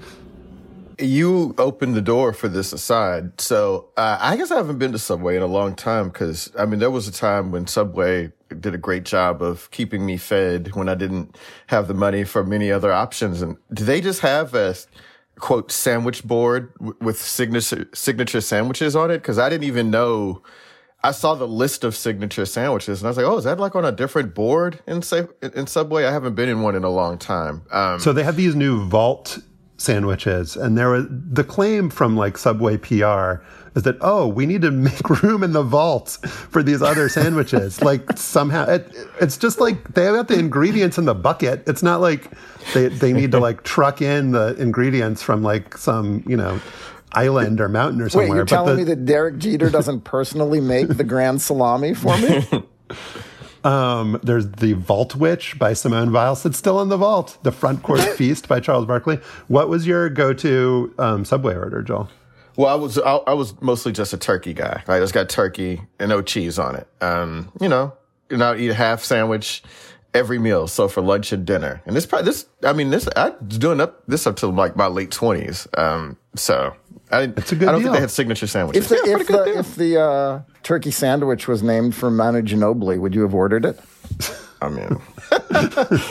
[0.99, 3.40] you opened the door for this aside.
[3.40, 6.66] So uh, I guess I haven't been to Subway in a long time because I
[6.66, 10.75] mean there was a time when Subway did a great job of keeping me fed
[10.75, 11.37] when I didn't
[11.69, 13.43] have the money for many other options.
[13.43, 14.75] And do they just have a
[15.38, 19.19] quote sandwich board with signature signature sandwiches on it?
[19.19, 20.43] Because I didn't even know.
[21.03, 23.77] I saw the list of signature sandwiches and I was like, oh, is that like
[23.77, 25.03] on a different board in
[25.43, 26.07] in Subway?
[26.07, 27.62] I haven't been in one in a long time.
[27.71, 29.38] Um, so they have these new vault
[29.77, 30.57] sandwiches.
[30.57, 33.43] And there was the claim from like Subway PR
[33.75, 37.83] is that, oh, we need to make room in the vault for these other sandwiches.
[37.83, 41.63] like somehow it, it's just like they have the ingredients in the bucket.
[41.67, 42.31] It's not like
[42.73, 46.61] they, they need to like truck in the ingredients from like some, you know,
[47.13, 48.31] island or mountain or somewhere.
[48.31, 52.17] Wait, you're telling the, me that Derek Jeter doesn't personally make the grand salami for
[52.19, 52.47] me?
[53.64, 56.44] Um, there's the Vault Witch by Simone Biles.
[56.44, 57.38] It's still in the vault.
[57.42, 59.16] The Front Court Feast by Charles Barkley.
[59.48, 62.11] What was your go-to um, Subway order, Joel?
[62.57, 64.85] Well, I was I, I, was mostly just a turkey guy.
[64.87, 66.87] Right, it's got turkey and no cheese on it.
[67.00, 67.94] Um, you know,
[68.31, 69.62] and I'll eat a half sandwich
[70.12, 70.68] every meal.
[70.68, 72.46] So for lunch and dinner, and this probably this.
[72.62, 75.66] I mean, this I was doing up this up to like my late twenties.
[75.77, 76.77] Um, so
[77.14, 77.88] I, it's a good I don't deal.
[77.88, 78.90] think they had signature sandwiches.
[78.90, 82.98] If the, yeah, if, the, if the uh, turkey sandwich was named for Manu Ginobili,
[82.98, 83.79] would you have ordered it?
[84.62, 84.88] I mean,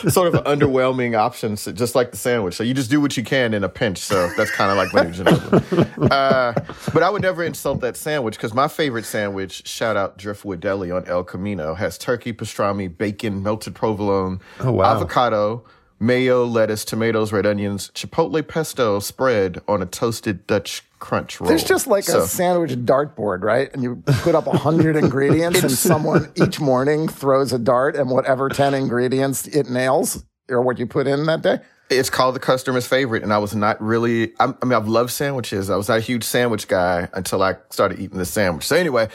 [0.11, 2.53] sort of an underwhelming option, so just like the sandwich.
[2.53, 3.97] So you just do what you can in a pinch.
[3.97, 5.89] So that's kind of like Manu Ginobili.
[6.13, 6.53] Uh,
[6.93, 10.91] but I would never insult that sandwich because my favorite sandwich, shout out Driftwood Deli
[10.91, 14.95] on El Camino, has turkey, pastrami, bacon, melted provolone, oh, wow.
[14.95, 15.63] avocado,
[15.99, 21.49] mayo, lettuce, tomatoes, red onions, chipotle pesto spread on a toasted Dutch crunch roll.
[21.49, 22.21] There's just like so.
[22.21, 23.71] a sandwich dartboard, right?
[23.73, 28.09] And you put up a hundred ingredients, and someone each morning throws a dart, and
[28.09, 31.59] whatever ten ingredients it nails or what you put in that day.
[31.89, 34.31] It's called the customer's favorite, and I was not really.
[34.39, 35.69] I, I mean, I've loved sandwiches.
[35.69, 38.65] I was not a huge sandwich guy until I started eating the sandwich.
[38.65, 39.09] So anyway,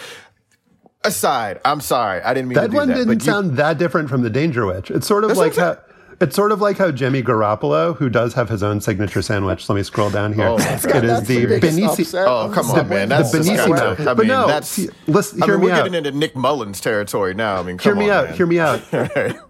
[1.05, 4.23] aside, I'm sorry, I didn't mean that That one that, didn't sound that different from
[4.23, 4.91] the Dangerwich.
[4.91, 5.79] It's sort of like how
[6.21, 9.69] it's sort of like how Jimmy Garoppolo, who does have his own signature sandwich.
[9.69, 10.49] Let me scroll down here.
[10.49, 12.25] Oh, it is the, the Benissimo.
[12.27, 13.09] Oh, come on, man.
[13.09, 14.07] That's the Benissimo.
[14.07, 15.77] I but no, that's, listen, I mean, me we're out.
[15.77, 17.57] getting into Nick Mullens territory now.
[17.57, 18.25] I mean, hear me on, out.
[18.27, 18.35] Man.
[18.37, 18.83] Hear me out.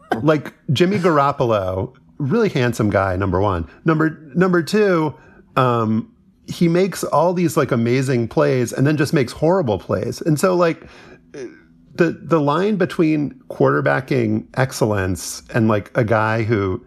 [0.23, 3.17] like Jimmy Garoppolo, really handsome guy.
[3.17, 3.69] Number one.
[3.85, 5.15] Number number two.
[5.57, 6.15] Um,
[6.47, 10.21] he makes all these like amazing plays and then just makes horrible plays.
[10.23, 10.83] And so like
[11.99, 16.85] the the line between quarterbacking excellence and like a guy who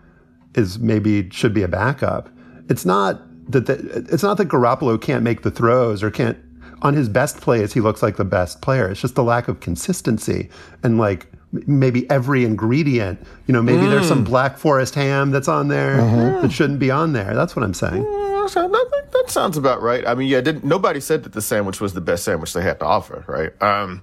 [0.56, 2.30] is maybe should be a backup.
[2.70, 3.22] It's not
[3.52, 6.38] that the, it's not that Garoppolo can't make the throws or can't
[6.82, 8.90] on his best plays he looks like the best player.
[8.90, 10.50] It's just the lack of consistency
[10.84, 13.20] and like maybe every ingredient.
[13.48, 13.92] You know, maybe mm.
[13.92, 14.30] there's some mm.
[14.30, 16.42] Black Forest ham that's on there mm-hmm.
[16.42, 17.36] that shouldn't be on there.
[17.36, 18.04] That's what I'm saying.
[18.04, 20.06] that, that, sounds about right.
[20.08, 22.86] I mean, yeah, nobody said that the sandwich was the best sandwich they had to
[22.86, 23.62] offer, right?
[23.62, 24.02] Um,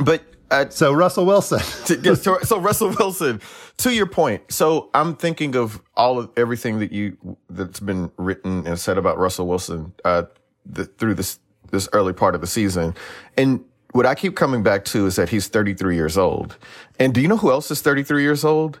[0.00, 1.58] but uh, so Russell Wilson.
[1.86, 3.40] to, so, so Russell Wilson,
[3.78, 4.50] to your point.
[4.50, 7.16] So I'm thinking of all of everything that you
[7.50, 10.24] that's been written and said about Russell Wilson uh,
[10.64, 11.38] the, through this
[11.70, 12.94] this early part of the season,
[13.36, 16.56] and what I keep coming back to is that he's 33 years old.
[16.98, 18.80] And do you know who else is 33 years old?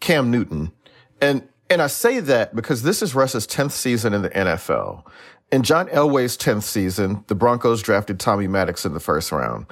[0.00, 0.72] Cam Newton.
[1.20, 5.04] And and I say that because this is Russ's 10th season in the NFL.
[5.52, 9.66] In John Elway's 10th season, the Broncos drafted Tommy Maddox in the first round.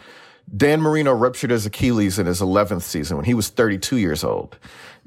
[0.54, 4.58] Dan Marino ruptured his Achilles in his 11th season when he was 32 years old.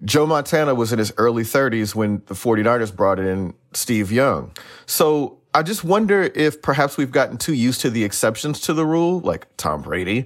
[0.04, 4.52] Joe Montana was in his early 30s when the 49ers brought in Steve Young.
[4.86, 8.86] So I just wonder if perhaps we've gotten too used to the exceptions to the
[8.86, 10.26] rule, like Tom Brady,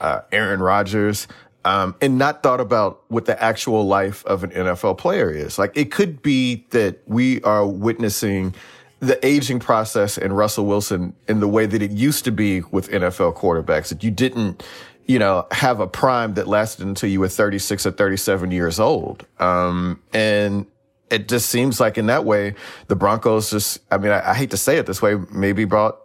[0.00, 1.26] uh, Aaron Rodgers,
[1.64, 5.58] um, and not thought about what the actual life of an NFL player is.
[5.58, 8.54] Like it could be that we are witnessing
[9.00, 12.90] the aging process in Russell Wilson in the way that it used to be with
[12.90, 14.62] NFL quarterbacks, that you didn't,
[15.06, 19.24] you know, have a prime that lasted until you were 36 or 37 years old.
[19.38, 20.66] Um, and
[21.10, 22.54] it just seems like in that way,
[22.88, 25.98] the Broncos just, I mean, I, I hate to say it this way, maybe brought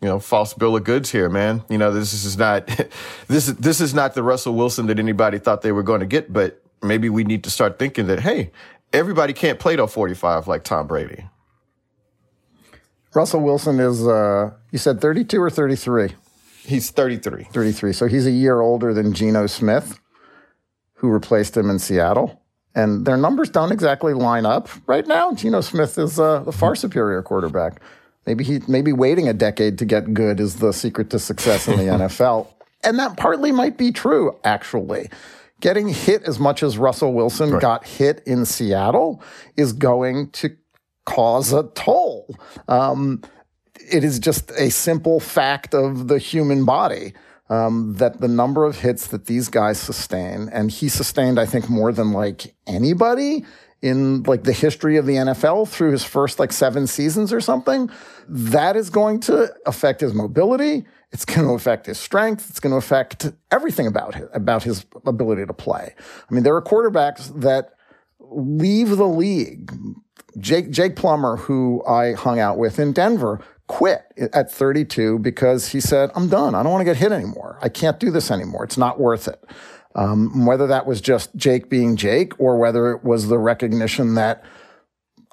[0.00, 1.62] you know, false bill of goods here, man.
[1.70, 2.66] You know, this is not
[3.28, 6.32] this this is not the Russell Wilson that anybody thought they were going to get,
[6.32, 8.50] but maybe we need to start thinking that hey,
[8.92, 11.24] everybody can't play till 45 like Tom Brady.
[13.14, 16.14] Russell Wilson is, uh, you said 32 or 33?
[16.64, 17.44] He's 33.
[17.44, 17.92] 33.
[17.92, 19.98] So he's a year older than Geno Smith,
[20.94, 22.40] who replaced him in Seattle.
[22.74, 25.34] And their numbers don't exactly line up right now.
[25.34, 27.82] Geno Smith is uh, the far superior quarterback.
[28.26, 31.76] Maybe he maybe waiting a decade to get good is the secret to success in
[31.76, 32.46] the NFL.
[32.84, 35.10] And that partly might be true, actually.
[35.60, 37.60] Getting hit as much as Russell Wilson right.
[37.60, 39.22] got hit in Seattle
[39.56, 40.56] is going to
[41.04, 42.36] cause a toll.
[42.68, 43.22] Um,
[43.90, 47.14] it is just a simple fact of the human body
[47.50, 51.68] um, that the number of hits that these guys sustain, and he sustained, I think,
[51.68, 53.44] more than like anybody
[53.82, 57.90] in like the history of the NFL through his first like seven seasons or something,
[58.28, 60.86] that is going to affect his mobility.
[61.10, 62.48] It's going to affect his strength.
[62.48, 65.94] It's going to affect everything about his, about his ability to play.
[65.98, 67.74] I mean, there are quarterbacks that
[68.20, 69.72] leave the league
[70.38, 75.80] Jake, Jake Plummer, who I hung out with in Denver, quit at 32 because he
[75.80, 76.54] said, I'm done.
[76.54, 77.58] I don't want to get hit anymore.
[77.62, 78.64] I can't do this anymore.
[78.64, 79.42] It's not worth it.
[79.94, 84.42] Um, whether that was just Jake being Jake or whether it was the recognition that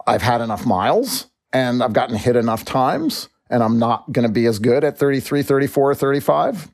[0.06, 4.32] I've had enough miles and I've gotten hit enough times and I'm not going to
[4.32, 6.72] be as good at 33, 34, 35.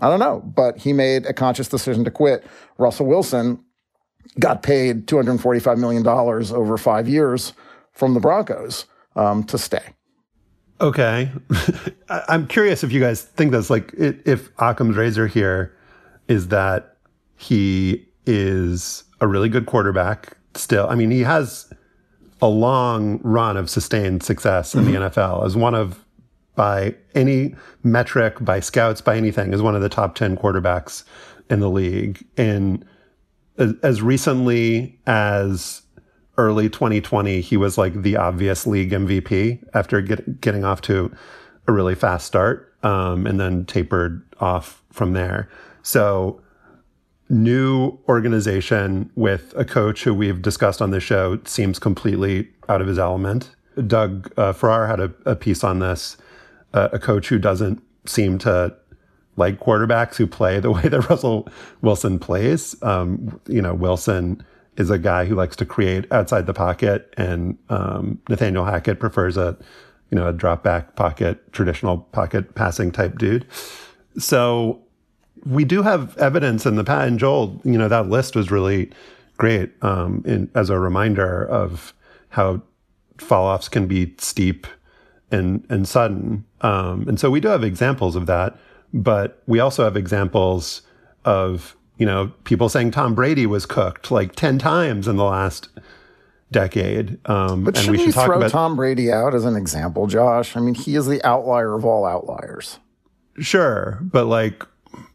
[0.00, 0.40] I don't know.
[0.40, 2.46] But he made a conscious decision to quit.
[2.78, 3.64] Russell Wilson
[4.38, 7.52] got paid $245 million over five years
[7.92, 9.82] from the Broncos um, to stay.
[10.80, 11.30] Okay.
[12.08, 15.76] I'm curious if you guys think that's like, if Occam's razor here
[16.28, 16.96] is that
[17.36, 20.88] he is a really good quarterback still.
[20.88, 21.72] I mean, he has
[22.40, 24.92] a long run of sustained success in mm-hmm.
[24.92, 26.04] the NFL as one of,
[26.54, 31.04] by any metric, by scouts, by anything, as one of the top 10 quarterbacks
[31.50, 32.24] in the league.
[32.36, 32.84] And
[33.58, 35.82] as recently as
[36.36, 41.12] early 2020, he was like the obvious league MVP after get, getting off to
[41.66, 45.48] a really fast start um, and then tapered off from there.
[45.82, 46.40] So,
[47.28, 52.86] new organization with a coach who we've discussed on the show seems completely out of
[52.86, 53.50] his element.
[53.86, 56.16] Doug uh, Farrar had a, a, piece on this,
[56.72, 58.74] uh, a coach who doesn't seem to
[59.38, 61.48] like quarterbacks who play the way that Russell
[61.80, 62.80] Wilson plays.
[62.82, 64.44] Um, you know, Wilson
[64.76, 69.36] is a guy who likes to create outside the pocket, and um, Nathaniel Hackett prefers
[69.36, 69.56] a
[70.10, 73.46] you know a drop back pocket, traditional pocket passing type dude.
[74.18, 74.82] So
[75.44, 78.90] we do have evidence in the Pat And Joel, you know, that list was really
[79.36, 81.94] great um, in, as a reminder of
[82.30, 82.62] how
[83.18, 84.66] fall offs can be steep
[85.30, 86.44] and and sudden.
[86.60, 88.58] Um, and so we do have examples of that,
[88.92, 90.82] but we also have examples
[91.24, 95.68] of you know, people saying Tom Brady was cooked like 10 times in the last
[96.50, 97.18] decade.
[97.28, 100.56] Um, but should we should throw about, Tom Brady out as an example, Josh?
[100.56, 102.78] I mean, he is the outlier of all outliers.
[103.40, 103.98] Sure.
[104.00, 104.64] But like,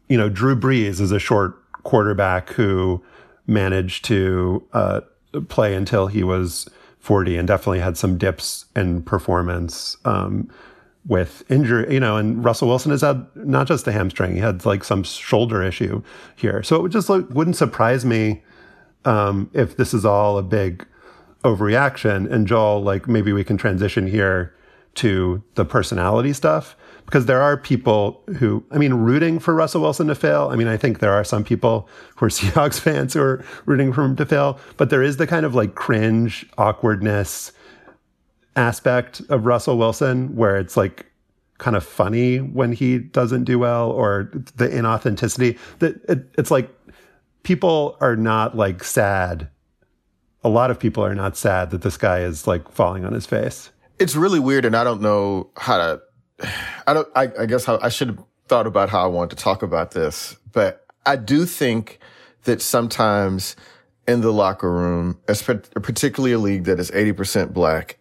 [0.10, 3.02] you know, Drew Brees is a short quarterback who
[3.48, 5.02] managed to uh,
[5.48, 6.70] play until he was
[7.00, 9.98] 40 and definitely had some dips in performance.
[10.04, 10.50] Um,
[11.06, 14.66] with injury, you know, and Russell Wilson has had not just a hamstring, he had
[14.66, 16.02] like some shoulder issue
[16.36, 16.64] here.
[16.64, 18.44] So it would just like, wouldn't surprise me
[19.06, 20.88] um, if this is all a big
[21.44, 22.32] overreaction.
[22.32, 24.56] And Joel, like maybe we can transition here
[24.96, 30.08] to the personality stuff because there are people who, I mean, rooting for Russell Wilson
[30.08, 30.50] to fail.
[30.52, 33.92] I mean, I think there are some people who are Seahawks fans who are rooting
[33.92, 37.52] for him to fail, but there is the kind of like cringe, awkwardness,
[38.56, 41.06] aspect of Russell Wilson where it's like
[41.58, 46.70] kind of funny when he doesn't do well or the inauthenticity that it, it's like
[47.44, 49.50] people are not like sad.
[50.44, 53.26] A lot of people are not sad that this guy is like falling on his
[53.26, 53.72] face.
[54.00, 56.02] It's really weird and i don't know how to
[56.88, 59.36] i don't i, I guess how i should have thought about how i want to
[59.36, 62.00] talk about this but i do think
[62.44, 63.56] that sometimes
[64.08, 67.98] in the locker room, particularly a league that is 80% black,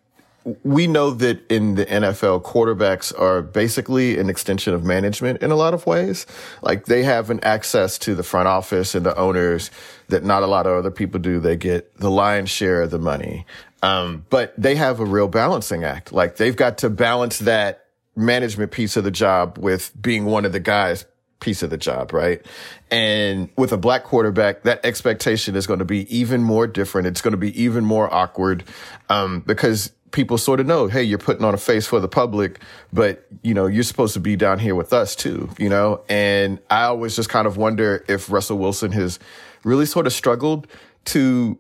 [0.65, 5.57] we know that in the NFL, quarterbacks are basically an extension of management in a
[5.57, 6.27] lot of ways.
[6.63, 9.71] Like they have an access to the front office and the owners
[10.09, 11.39] that not a lot of other people do.
[11.41, 13.47] They get the lion's share of the money.
[13.83, 16.13] Um, but they have a real balancing act.
[16.13, 20.53] Like they've got to balance that management piece of the job with being one of
[20.53, 21.05] the guys
[21.43, 22.45] piece of the job, right?
[22.91, 27.09] And with a black quarterback, that expectation is going to be even more different.
[27.09, 28.65] It's going to be even more awkward,
[29.09, 32.61] um, because people sort of know, hey, you're putting on a face for the public,
[32.93, 36.03] but you know, you're supposed to be down here with us too, you know?
[36.09, 39.19] And I always just kind of wonder if Russell Wilson has
[39.65, 40.67] really sort of struggled
[41.07, 41.59] to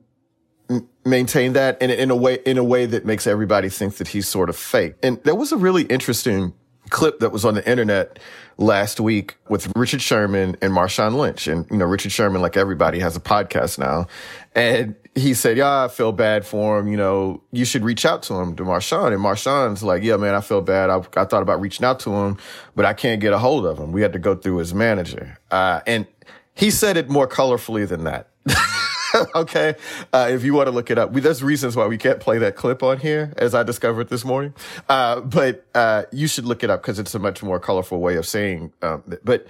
[1.04, 4.28] maintain that in, in a way, in a way that makes everybody think that he's
[4.28, 4.94] sort of fake.
[5.02, 6.54] And there was a really interesting
[6.92, 8.20] clip that was on the internet
[8.58, 11.48] last week with Richard Sherman and Marshawn Lynch.
[11.48, 14.06] And, you know, Richard Sherman, like everybody, has a podcast now.
[14.54, 16.86] And he said, yeah, I feel bad for him.
[16.86, 19.12] You know, you should reach out to him, to Marshawn.
[19.12, 20.90] And Marshawn's like, yeah, man, I feel bad.
[20.90, 22.36] I, I thought about reaching out to him,
[22.76, 23.90] but I can't get a hold of him.
[23.92, 25.38] We had to go through his manager.
[25.50, 26.06] Uh, and
[26.54, 28.28] he said it more colorfully than that.
[29.34, 29.74] okay.
[30.12, 32.38] Uh, if you want to look it up, we, there's reasons why we can't play
[32.38, 34.54] that clip on here, as I discovered this morning.
[34.88, 38.16] Uh, but, uh, you should look it up because it's a much more colorful way
[38.16, 39.46] of saying, um, but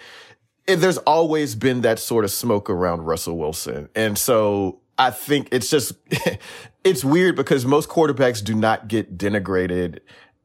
[0.66, 3.88] it, there's always been that sort of smoke around Russell Wilson.
[3.94, 5.92] And so I think it's just,
[6.84, 10.00] it's weird because most quarterbacks do not get denigrated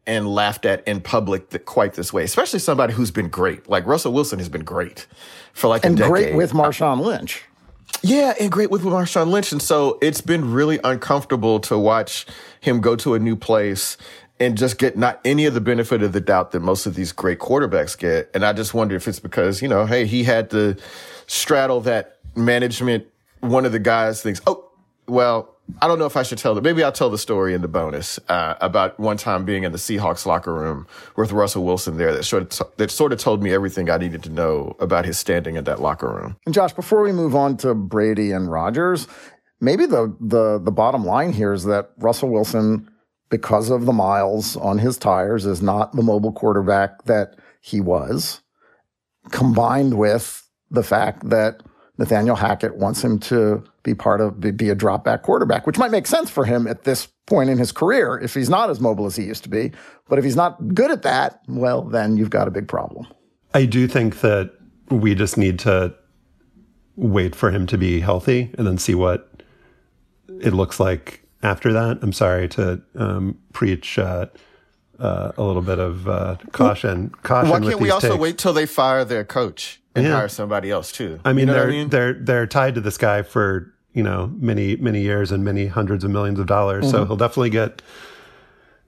[0.08, 3.70] and laughed at in public quite this way, especially somebody who's been great.
[3.70, 5.06] Like Russell Wilson has been great
[5.54, 6.10] for like and a decade.
[6.10, 7.44] great with Marshawn Lynch.
[8.02, 9.52] Yeah, and great with Marshawn Lynch.
[9.52, 12.26] And so it's been really uncomfortable to watch
[12.62, 13.98] him go to a new place
[14.40, 17.12] and just get not any of the benefit of the doubt that most of these
[17.12, 18.30] great quarterbacks get.
[18.34, 20.78] And I just wonder if it's because, you know, hey, he had to
[21.26, 23.08] straddle that management
[23.40, 24.70] one of the guys thinks, oh,
[25.08, 26.64] well, I don't know if I should tell it.
[26.64, 29.78] Maybe I'll tell the story in the bonus uh, about one time being in the
[29.78, 33.52] Seahawks locker room with Russell Wilson there that sort of that sort of told me
[33.54, 36.38] everything I needed to know about his standing in that locker room.
[36.46, 39.08] And Josh, before we move on to Brady and Rodgers,
[39.60, 42.90] maybe the the the bottom line here is that Russell Wilson
[43.30, 48.42] because of the miles on his tires, is not the mobile quarterback that he was,
[49.32, 51.62] combined with the fact that
[51.98, 55.92] Nathaniel Hackett wants him to be part of, be a drop back quarterback, which might
[55.92, 59.06] make sense for him at this point in his career if he's not as mobile
[59.06, 59.72] as he used to be.
[60.08, 63.08] But if he's not good at that, well, then you've got a big problem.
[63.54, 64.54] I do think that
[64.90, 65.96] we just need to
[66.96, 69.44] wait for him to be healthy and then see what
[70.42, 72.00] it looks like after that.
[72.02, 74.28] I'm sorry to um, preach uh,
[75.00, 77.10] uh, a little bit of uh, caution.
[77.24, 77.50] Caution.
[77.50, 78.20] Why can't we also takes.
[78.20, 80.16] wait till they fire their coach and yeah.
[80.16, 81.20] hire somebody else too?
[81.26, 81.90] I mean, you know they're I mean?
[81.90, 86.04] they're they're tied to this guy for you know many many years and many hundreds
[86.04, 86.86] of millions of dollars.
[86.86, 86.92] Mm-hmm.
[86.92, 87.82] So he'll definitely get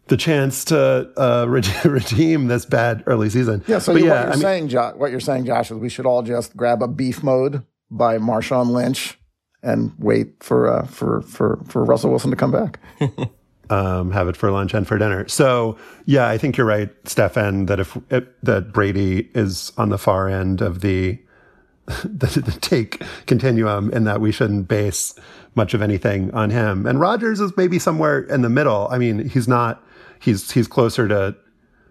[0.07, 1.45] the chance to uh,
[1.85, 3.63] redeem this bad early season.
[3.67, 3.79] Yeah.
[3.79, 5.89] So you, yeah, what you're I mean, saying, Josh, what you're saying, Josh, is we
[5.89, 9.17] should all just grab a beef mode by Marshawn Lynch
[9.63, 12.79] and wait for uh, for for for Russell Wilson to come back.
[13.69, 15.27] um, have it for lunch and for dinner.
[15.27, 17.67] So yeah, I think you're right, Stefan.
[17.67, 21.19] That if it, that Brady is on the far end of the,
[21.87, 25.13] the the take continuum, and that we shouldn't base
[25.55, 26.85] much of anything on him.
[26.85, 28.87] And Rodgers is maybe somewhere in the middle.
[28.91, 29.83] I mean, he's not.
[30.19, 31.35] He's he's closer to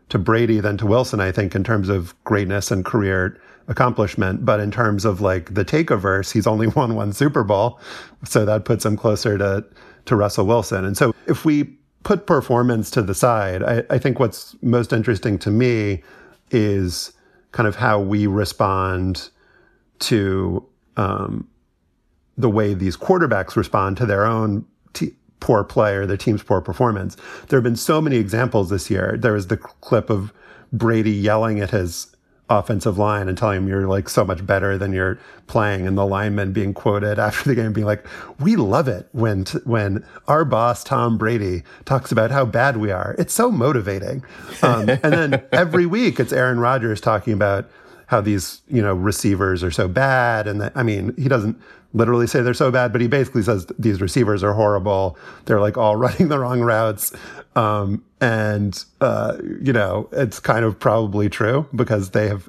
[0.08, 4.44] to Brady than to Wilson, I think, in terms of greatness and career accomplishment.
[4.44, 7.78] But in terms of like the takeovers, he's only won one Super Bowl.
[8.24, 9.64] So that puts him closer to,
[10.08, 10.84] to Russell Wilson.
[10.84, 11.64] And so if we
[12.02, 16.02] put performance to the side, I, I think what's most interesting to me
[16.50, 17.12] is
[17.52, 19.30] kind of how we respond
[20.00, 21.48] to um,
[22.36, 26.60] the way these quarterbacks respond to their own t- poor play or their team's poor
[26.60, 27.16] performance.
[27.48, 29.16] There have been so many examples this year.
[29.18, 30.32] There was the clip of
[30.72, 32.14] Brady yelling at his
[32.50, 36.06] offensive line and telling him you're like so much better than you're playing and the
[36.06, 38.06] lineman being quoted after the game being like
[38.40, 42.90] we love it when t- when our boss Tom Brady talks about how bad we
[42.90, 43.14] are.
[43.18, 44.24] It's so motivating.
[44.62, 47.68] Um, and then every week it's Aaron Rodgers talking about
[48.06, 51.60] how these you know receivers are so bad and that, I mean he doesn't
[51.94, 55.76] literally say they're so bad but he basically says these receivers are horrible they're like
[55.76, 57.12] all running the wrong routes
[57.58, 62.48] um, and, uh, you know, it's kind of probably true because they have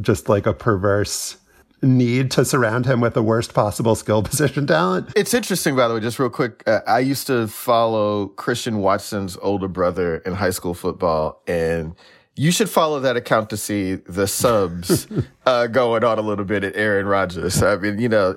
[0.00, 1.36] just like a perverse
[1.82, 5.12] need to surround him with the worst possible skill position talent.
[5.14, 6.62] It's interesting, by the way, just real quick.
[6.66, 11.94] Uh, I used to follow Christian Watson's older brother in high school football, and
[12.36, 15.06] you should follow that account to see the subs
[15.46, 17.62] uh, going on a little bit at Aaron Rodgers.
[17.62, 18.36] I mean, you know,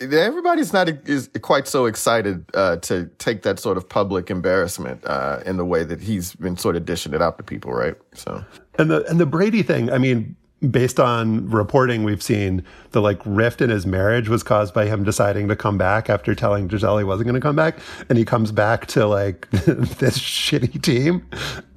[0.00, 5.40] everybody's not is quite so excited uh, to take that sort of public embarrassment uh,
[5.46, 7.96] in the way that he's been sort of dishing it out to people, right?
[8.14, 8.44] So,
[8.78, 9.90] and the and the Brady thing.
[9.90, 10.36] I mean,
[10.68, 15.04] based on reporting we've seen, the like rift in his marriage was caused by him
[15.04, 18.24] deciding to come back after telling Gisele he wasn't going to come back, and he
[18.24, 21.26] comes back to like this shitty team.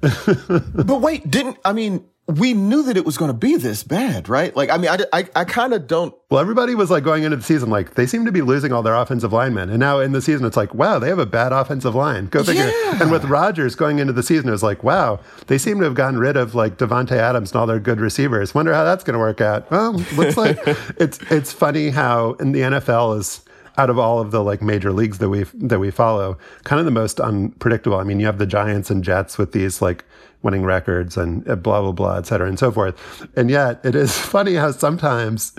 [0.00, 2.04] but wait, didn't I mean?
[2.26, 4.56] We knew that it was going to be this bad, right?
[4.56, 6.14] Like, I mean, I, I, I kind of don't.
[6.30, 8.82] Well, everybody was like going into the season, like, they seem to be losing all
[8.82, 9.68] their offensive linemen.
[9.68, 12.26] And now in the season, it's like, wow, they have a bad offensive line.
[12.26, 12.66] Go figure.
[12.66, 13.02] Yeah.
[13.02, 15.94] And with Rodgers going into the season, it was like, wow, they seem to have
[15.94, 18.54] gotten rid of like Davante Adams and all their good receivers.
[18.54, 19.70] Wonder how that's going to work out.
[19.70, 20.58] Well, looks like
[20.96, 23.42] it's, it's funny how in the NFL is
[23.76, 26.84] out of all of the like major leagues that we that we follow, kind of
[26.84, 27.98] the most unpredictable.
[27.98, 30.04] I mean, you have the Giants and Jets with these like
[30.44, 33.26] winning records and uh, blah blah blah, et cetera, and so forth.
[33.36, 35.52] And yet, it is funny how sometimes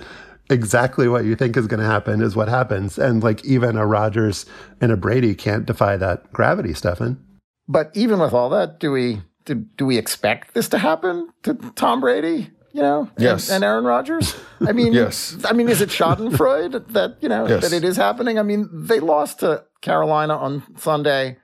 [0.50, 3.86] exactly what you think is going to happen is what happens, and like even a
[3.86, 4.46] Rodgers
[4.80, 7.22] and a Brady can't defy that gravity, Stefan.
[7.68, 11.56] But even with all that, do we do, do we expect this to happen to
[11.76, 12.52] Tom Brady?
[12.76, 13.48] you know, yes.
[13.48, 14.36] and, and Aaron Rodgers.
[14.60, 15.38] I mean, yes.
[15.46, 17.64] I mean, is it Schadenfreude that you know yes.
[17.64, 18.38] that it is happening?
[18.38, 21.38] I mean, they lost to Carolina on Sunday,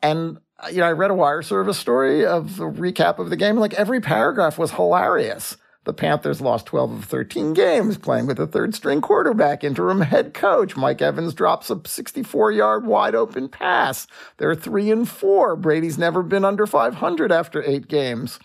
[0.00, 0.38] and
[0.70, 3.56] you know, I read a wire service story of the recap of the game.
[3.56, 5.56] Like every paragraph was hilarious.
[5.84, 10.34] The Panthers lost 12 of 13 games playing with a third string quarterback, interim head
[10.34, 10.76] coach.
[10.76, 14.06] Mike Evans drops a 64 yard wide open pass.
[14.36, 15.56] They're three and four.
[15.56, 18.38] Brady's never been under 500 after eight games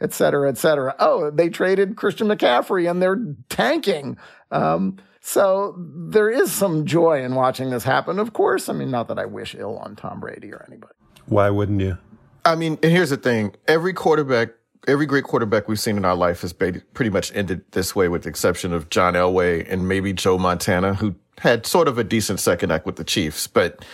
[0.00, 0.94] et cetera, et cetera.
[0.98, 4.16] Oh, they traded Christian McCaffrey and they're tanking.
[4.50, 8.68] Um, so there is some joy in watching this happen, of course.
[8.68, 10.94] I mean, not that I wish ill on Tom Brady or anybody.
[11.30, 11.96] Why wouldn't you?
[12.44, 14.48] I mean, and here's the thing every quarterback,
[14.88, 18.24] every great quarterback we've seen in our life has pretty much ended this way, with
[18.24, 22.40] the exception of John Elway and maybe Joe Montana, who had sort of a decent
[22.40, 23.46] second act with the Chiefs.
[23.46, 23.84] But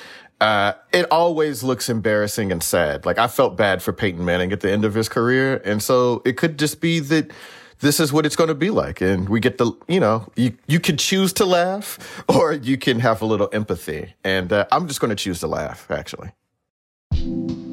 [0.40, 3.04] uh, it always looks embarrassing and sad.
[3.04, 5.60] Like I felt bad for Peyton Manning at the end of his career.
[5.62, 7.32] And so it could just be that
[7.80, 9.02] this is what it's going to be like.
[9.02, 13.00] And we get the, you know, you, you can choose to laugh or you can
[13.00, 14.14] have a little empathy.
[14.24, 16.32] And uh, I'm just going to choose to laugh, actually.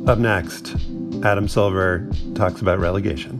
[0.05, 0.75] Up next,
[1.23, 3.39] Adam Silver talks about relegation.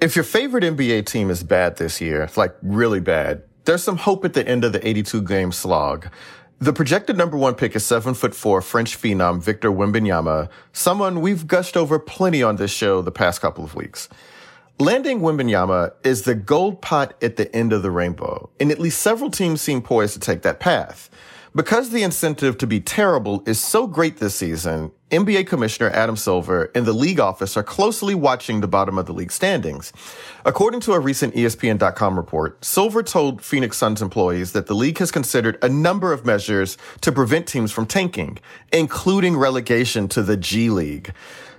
[0.00, 4.24] If your favorite NBA team is bad this year, like really bad, there's some hope
[4.24, 6.08] at the end of the 82 game slog.
[6.58, 11.46] The projected number one pick is seven foot four French phenom Victor Wembanyama, someone we've
[11.46, 14.08] gushed over plenty on this show the past couple of weeks.
[14.80, 19.00] Landing Wembanyama is the gold pot at the end of the rainbow, and at least
[19.00, 21.08] several teams seem poised to take that path.
[21.56, 26.72] Because the incentive to be terrible is so great this season, NBA Commissioner Adam Silver
[26.74, 29.92] and the league office are closely watching the bottom of the league standings.
[30.44, 35.12] According to a recent ESPN.com report, Silver told Phoenix Suns employees that the league has
[35.12, 38.40] considered a number of measures to prevent teams from tanking,
[38.72, 41.12] including relegation to the G League.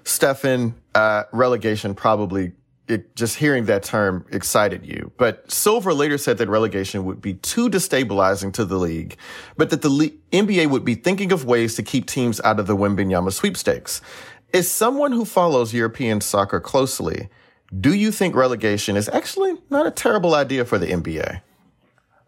[0.03, 2.51] Stefan, uh, relegation probably
[2.87, 5.11] it, just hearing that term excited you.
[5.17, 9.17] But Silver later said that relegation would be too destabilizing to the league,
[9.57, 12.67] but that the le- NBA would be thinking of ways to keep teams out of
[12.67, 14.01] the Wembanyama sweepstakes.
[14.53, 17.29] As someone who follows European soccer closely,
[17.79, 21.41] do you think relegation is actually not a terrible idea for the NBA?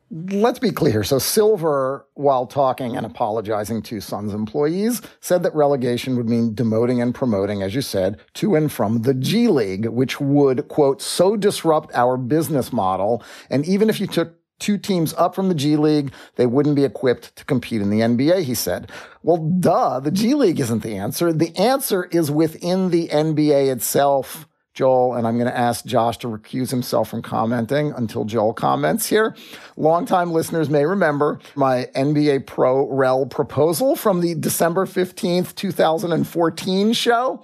[0.09, 1.03] Let's be clear.
[1.03, 7.01] So Silver, while talking and apologizing to Suns employees, said that relegation would mean demoting
[7.01, 11.35] and promoting, as you said, to and from the G League, which would, quote, so
[11.35, 13.23] disrupt our business model.
[13.49, 16.83] And even if you took two teams up from the G League, they wouldn't be
[16.83, 18.91] equipped to compete in the NBA, he said.
[19.23, 21.33] Well, duh, the G League isn't the answer.
[21.33, 24.47] The answer is within the NBA itself
[24.77, 29.07] Joel, and I'm going to ask Josh to recuse himself from commenting until Joel comments
[29.07, 29.35] here.
[29.75, 37.41] Longtime listeners may remember my NBA Pro Rel proposal from the December 15th, 2014 show.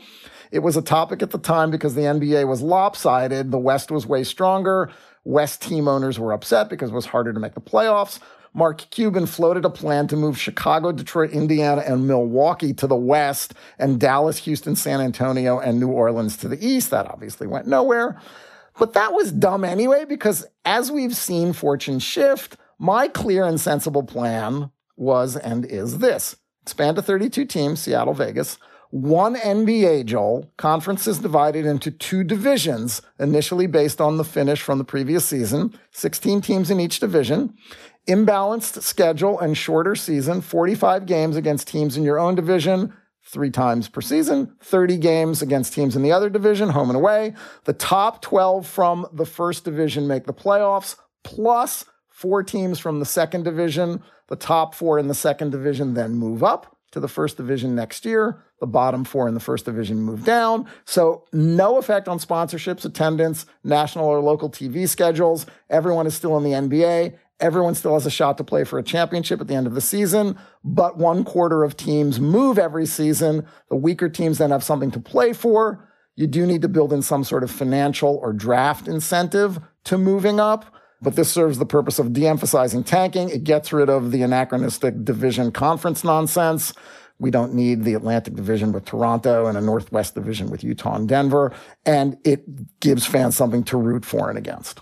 [0.51, 3.49] It was a topic at the time because the NBA was lopsided.
[3.49, 4.91] The West was way stronger.
[5.23, 8.19] West team owners were upset because it was harder to make the playoffs.
[8.53, 13.53] Mark Cuban floated a plan to move Chicago, Detroit, Indiana, and Milwaukee to the west,
[13.79, 16.91] and Dallas, Houston, San Antonio, and New Orleans to the east.
[16.91, 18.19] That obviously went nowhere.
[18.77, 24.03] But that was dumb anyway, because as we've seen fortune shift, my clear and sensible
[24.03, 28.57] plan was and is this expand to 32 teams, Seattle, Vegas.
[28.89, 30.51] One NBA, Joel.
[30.57, 36.41] Conferences divided into two divisions, initially based on the finish from the previous season, 16
[36.41, 37.57] teams in each division
[38.07, 42.93] imbalanced schedule and shorter season, 45 games against teams in your own division,
[43.23, 47.33] three times per season, 30 games against teams in the other division, home and away.
[47.63, 53.05] The top 12 from the first division make the playoffs, plus four teams from the
[53.05, 54.03] second division.
[54.27, 58.05] The top four in the second division then move up to the first division next
[58.05, 58.43] year.
[58.59, 60.67] The bottom four in the first division move down.
[60.85, 65.45] So, no effect on sponsorships, attendance, national or local TV schedules.
[65.69, 67.17] Everyone is still in the NBA.
[67.43, 69.81] Everyone still has a shot to play for a championship at the end of the
[69.81, 73.45] season, but one quarter of teams move every season.
[73.69, 75.85] The weaker teams then have something to play for.
[76.15, 80.39] You do need to build in some sort of financial or draft incentive to moving
[80.39, 80.73] up.
[81.01, 83.27] But this serves the purpose of de emphasizing tanking.
[83.27, 86.71] It gets rid of the anachronistic division conference nonsense.
[87.19, 91.09] We don't need the Atlantic Division with Toronto and a Northwest Division with Utah and
[91.09, 91.51] Denver.
[91.85, 94.79] And it gives fans something to root for and against.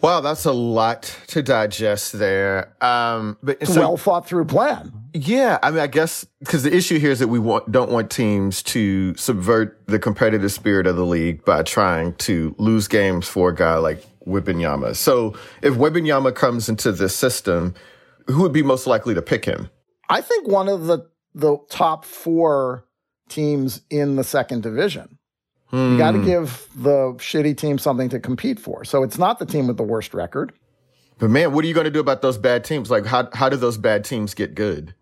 [0.00, 2.72] Wow, that's a lot to digest there.
[2.80, 4.92] Um, but so, well thought through plan.
[5.12, 8.10] Yeah, I mean, I guess because the issue here is that we want, don't want
[8.10, 13.50] teams to subvert the competitive spirit of the league by trying to lose games for
[13.50, 14.94] a guy like Wembanyama.
[14.94, 17.74] So if Wembanyama comes into this system,
[18.26, 19.70] who would be most likely to pick him?
[20.08, 22.86] I think one of the the top four
[23.28, 25.17] teams in the second division.
[25.70, 25.92] Hmm.
[25.92, 28.84] You got to give the shitty team something to compete for.
[28.84, 30.52] So it's not the team with the worst record.
[31.18, 32.90] But man, what are you going to do about those bad teams?
[32.90, 34.94] Like, how how do those bad teams get good?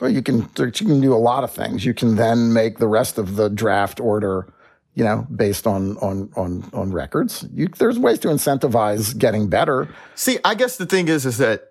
[0.00, 1.84] Well, you can you can do a lot of things.
[1.84, 4.52] You can then make the rest of the draft order
[4.94, 7.46] you know, based on on on on records.
[7.54, 9.88] You, there's ways to incentivize getting better.
[10.14, 11.70] See, I guess the thing is, is that,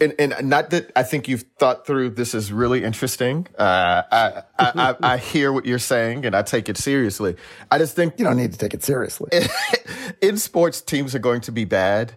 [0.00, 3.48] and, and not that I think you've thought through this is really interesting.
[3.58, 7.36] Uh, I, I, I, I hear what you're saying, and I take it seriously.
[7.70, 9.30] I just think you don't need to take it seriously.
[10.22, 12.16] in sports, teams are going to be bad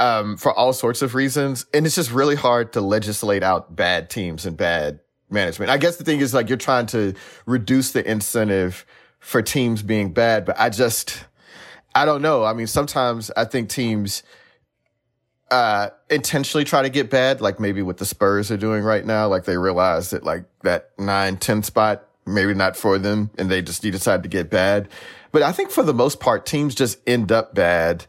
[0.00, 4.10] um, for all sorts of reasons, and it's just really hard to legislate out bad
[4.10, 4.98] teams and bad
[5.30, 5.70] management.
[5.70, 7.14] I guess the thing is, like, you're trying to
[7.46, 8.84] reduce the incentive
[9.24, 11.24] for teams being bad, but I just,
[11.94, 12.44] I don't know.
[12.44, 14.22] I mean, sometimes I think teams,
[15.50, 19.26] uh, intentionally try to get bad, like maybe what the Spurs are doing right now.
[19.26, 23.62] Like they realize that like that nine, 10 spot, maybe not for them and they
[23.62, 24.88] just decide to get bad.
[25.32, 28.04] But I think for the most part, teams just end up bad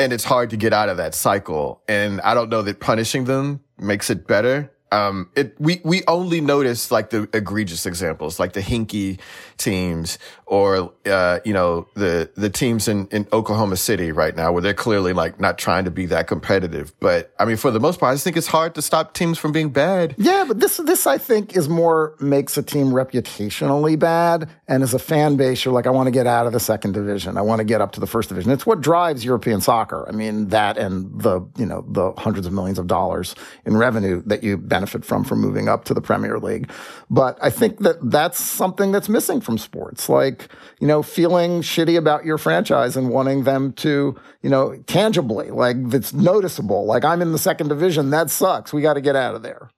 [0.00, 1.80] and it's hard to get out of that cycle.
[1.86, 4.72] And I don't know that punishing them makes it better.
[4.92, 9.18] Um, it, we, we only notice like the egregious examples, like the hinky
[9.58, 14.62] teams or, uh, you know, the, the teams in, in Oklahoma City right now where
[14.62, 16.92] they're clearly like not trying to be that competitive.
[17.00, 19.38] But I mean, for the most part, I just think it's hard to stop teams
[19.38, 20.14] from being bad.
[20.18, 24.48] Yeah, but this, this I think is more makes a team reputationally bad.
[24.68, 26.92] And as a fan base, you're like, I want to get out of the second
[26.92, 27.36] division.
[27.36, 28.52] I want to get up to the first division.
[28.52, 30.08] It's what drives European soccer.
[30.08, 33.34] I mean, that and the, you know, the hundreds of millions of dollars
[33.64, 36.70] in revenue that you benefit from from moving up to the Premier League.
[37.08, 40.08] But I think that that's something that's missing from sports.
[40.08, 40.48] Like,
[40.80, 45.76] you know, feeling shitty about your franchise and wanting them to, you know, tangibly, like
[45.94, 46.84] it's noticeable.
[46.84, 48.10] Like I'm in the second division.
[48.10, 48.72] That sucks.
[48.72, 49.70] We got to get out of there.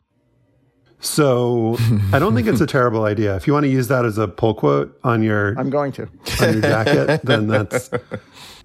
[1.00, 1.76] So
[2.12, 3.36] I don't think it's a terrible idea.
[3.36, 6.08] If you want to use that as a pull quote on your, I'm going to
[6.42, 7.90] on your jacket, then that's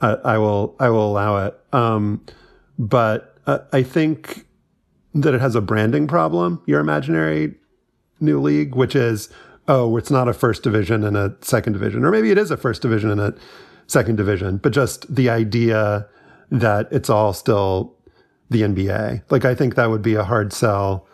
[0.01, 1.59] uh, I will I will allow it.
[1.71, 2.25] Um,
[2.79, 4.47] but uh, I think
[5.13, 6.61] that it has a branding problem.
[6.65, 7.55] Your imaginary
[8.19, 9.29] new league, which is
[9.67, 12.57] oh, it's not a first division and a second division, or maybe it is a
[12.57, 13.33] first division and a
[13.87, 16.07] second division, but just the idea
[16.51, 17.95] that it's all still
[18.49, 19.23] the NBA.
[19.29, 21.07] Like, I think that would be a hard sell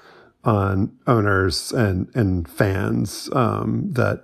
[0.46, 4.24] on owners and and fans um, that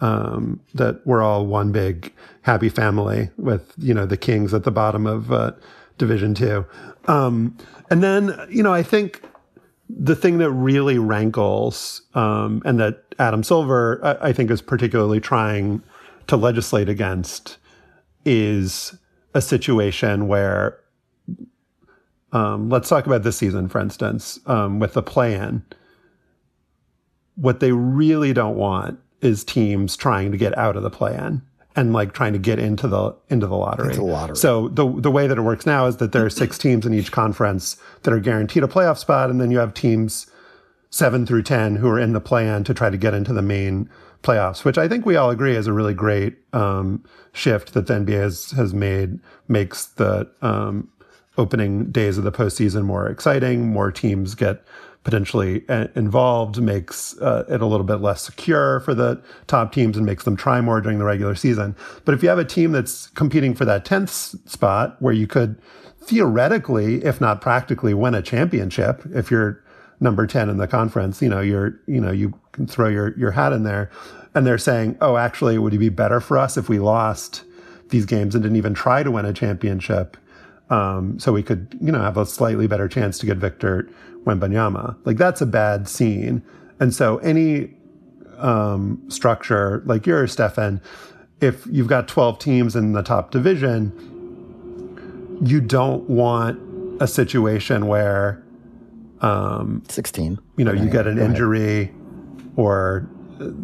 [0.00, 2.12] um, that we're all one big
[2.42, 5.52] happy family with you know the Kings at the bottom of uh,
[5.98, 6.66] Division Two,
[7.06, 7.56] um,
[7.90, 9.22] and then you know I think
[9.98, 15.20] the thing that really rankles um, and that Adam Silver, I, I, think, is particularly
[15.20, 15.82] trying
[16.26, 17.58] to legislate against
[18.24, 18.94] is
[19.34, 20.78] a situation where,
[22.32, 25.64] um, let's talk about this season, for instance, um, with the plan.
[27.34, 31.42] What they really don't want is teams trying to get out of the play in
[31.76, 33.88] and like trying to get into the into the lottery.
[33.88, 34.36] Into the lottery.
[34.36, 36.94] So the the way that it works now is that there are six teams in
[36.94, 40.26] each conference that are guaranteed a playoff spot, and then you have teams
[40.90, 43.88] seven through ten who are in the plan to try to get into the main
[44.22, 47.94] playoffs, which I think we all agree is a really great um, shift that the
[47.94, 49.20] NBA has has made.
[49.48, 50.88] Makes the um,
[51.38, 53.68] opening days of the postseason more exciting.
[53.68, 54.64] More teams get
[55.02, 59.96] potentially uh, involved makes uh, it a little bit less secure for the top teams
[59.96, 61.74] and makes them try more during the regular season.
[62.04, 65.60] But if you have a team that's competing for that 10th spot where you could
[66.02, 69.62] theoretically, if not practically, win a championship, if you're
[70.00, 73.30] number 10 in the conference, you know, you're, you know, you can throw your, your
[73.30, 73.90] hat in there
[74.34, 77.44] and they're saying, oh, actually, would it be better for us if we lost
[77.88, 80.16] these games and didn't even try to win a championship?
[80.70, 83.88] Um, so we could, you know, have a slightly better chance to get Victor
[84.24, 84.96] Wembanyama.
[85.04, 86.42] Like that's a bad scene.
[86.78, 87.74] And so any
[88.38, 90.80] um, structure like yours, Stefan,
[91.40, 93.92] if you've got 12 teams in the top division,
[95.42, 96.60] you don't want
[97.02, 98.42] a situation where
[99.20, 100.38] um, 16.
[100.56, 101.92] You know, you get an injury
[102.56, 103.08] or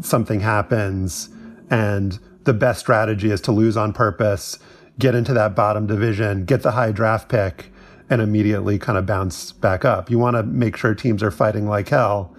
[0.00, 1.28] something happens
[1.70, 4.58] and the best strategy is to lose on purpose,
[4.98, 7.72] get into that bottom division, get the high draft pick
[8.08, 10.10] and immediately kind of bounce back up.
[10.10, 12.34] You want to make sure teams are fighting like hell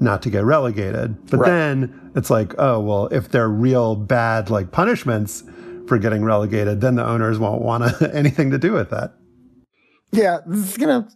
[0.00, 1.26] not to get relegated.
[1.30, 1.48] But right.
[1.48, 5.44] then it's like, oh, well, if they're real bad like punishments
[5.86, 9.14] for getting relegated, then the owners won't want anything to do with that.
[10.10, 10.38] Yeah,
[10.78, 11.08] you know,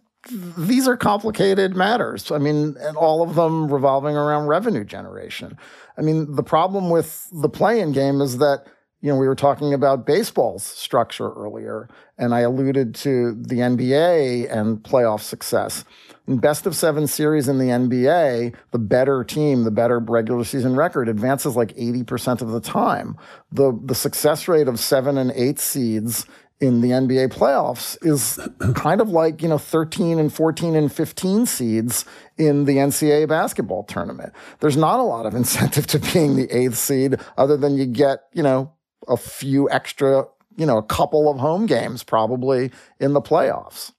[0.57, 2.31] these are complicated matters.
[2.31, 5.57] I mean, and all of them revolving around revenue generation.
[5.97, 8.65] I mean, the problem with the play-in game is that
[9.01, 11.87] you know, we were talking about baseball's structure earlier,
[12.17, 15.85] and I alluded to the NBA and playoff success.
[16.27, 20.75] In best of seven series in the NBA, the better team, the better regular season
[20.75, 23.15] record advances like 80% of the time.
[23.51, 26.25] The, the success rate of seven and eight seeds
[26.59, 28.39] in the NBA playoffs is
[28.73, 32.03] kind of like, you know, 13 and 14 and 15 seeds
[32.37, 34.33] in the NCAA basketball tournament.
[34.59, 38.21] There's not a lot of incentive to being the eighth seed other than you get,
[38.33, 38.73] you know,
[39.07, 43.91] a few extra, you know, a couple of home games probably in the playoffs.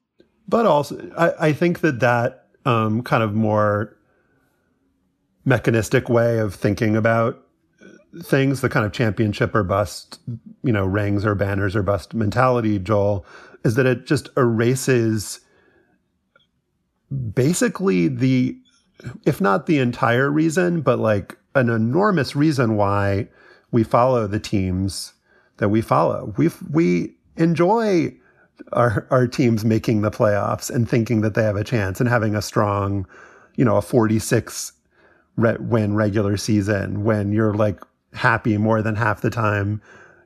[0.49, 3.97] But also, I, I think that that um, kind of more
[5.45, 7.43] mechanistic way of thinking about
[8.23, 10.21] things, the kind of championship or bust,
[10.63, 13.25] you know, rings or banners or bust mentality, Joel,
[13.65, 15.41] is that it just erases
[17.35, 18.57] basically the,
[19.25, 23.29] if not the entire reason, but like an enormous reason why
[23.71, 25.13] we follow the teams
[25.59, 26.35] that we follow.
[26.37, 28.15] We we enjoy
[28.73, 32.35] our our teams making the playoffs and thinking that they have a chance and having
[32.35, 33.07] a strong,
[33.57, 34.73] you know, a 46
[35.37, 37.81] re- win regular season when you're like
[38.13, 39.81] happy more than half the time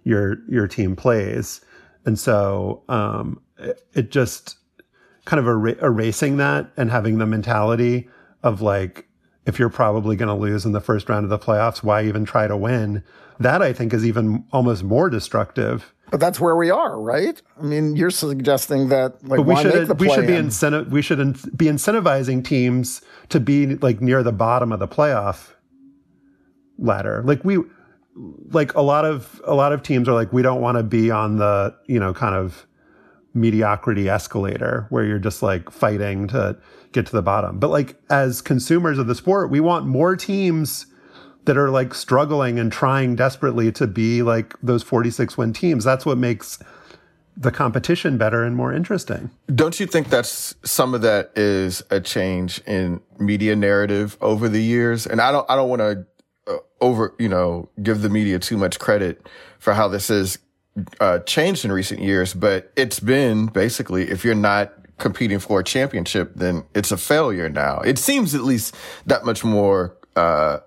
[0.04, 1.60] your your team plays.
[2.04, 4.56] And so um, it, it just
[5.24, 8.08] kind of er- erasing that and having the mentality
[8.42, 9.06] of like
[9.46, 12.24] if you're probably going to lose in the first round of the playoffs, why even
[12.24, 13.02] try to win?
[13.40, 15.92] That I think is even almost more destructive.
[16.10, 17.40] But that's where we are, right?
[17.58, 20.44] I mean, you're suggesting that like but we should we should be play-in?
[20.44, 24.86] incentive we should in, be incentivizing teams to be like near the bottom of the
[24.86, 25.54] playoff
[26.78, 27.22] ladder.
[27.24, 27.58] Like we
[28.50, 31.10] like a lot of a lot of teams are like we don't want to be
[31.10, 32.66] on the, you know, kind of
[33.34, 36.56] mediocrity escalator where you're just like fighting to
[36.92, 37.58] get to the bottom.
[37.58, 40.86] But like as consumers of the sport, we want more teams
[41.44, 45.84] that are like struggling and trying desperately to be like those 46 win teams.
[45.84, 46.62] That's what makes
[47.36, 49.30] the competition better and more interesting.
[49.52, 54.62] Don't you think that's some of that is a change in media narrative over the
[54.62, 55.06] years?
[55.06, 56.06] And I don't, I don't want to
[56.46, 59.26] uh, over, you know, give the media too much credit
[59.58, 60.38] for how this has
[61.00, 65.64] uh, changed in recent years, but it's been basically if you're not competing for a
[65.64, 67.80] championship, then it's a failure now.
[67.80, 68.74] It seems at least
[69.06, 70.60] that much more, uh,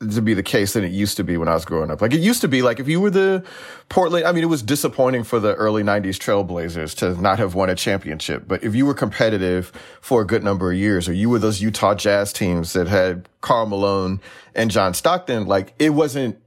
[0.00, 2.00] to be the case than it used to be when I was growing up.
[2.00, 3.44] Like it used to be like if you were the
[3.88, 7.68] Portland, I mean, it was disappointing for the early 90s Trailblazers to not have won
[7.68, 8.44] a championship.
[8.46, 11.60] But if you were competitive for a good number of years, or you were those
[11.60, 14.20] Utah Jazz teams that had Karl Malone
[14.54, 16.40] and John Stockton, like it wasn't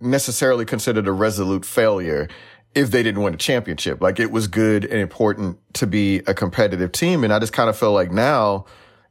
[0.00, 2.28] necessarily considered a resolute failure
[2.74, 4.00] if they didn't win a championship.
[4.00, 7.24] Like it was good and important to be a competitive team.
[7.24, 8.66] And I just kind of feel like now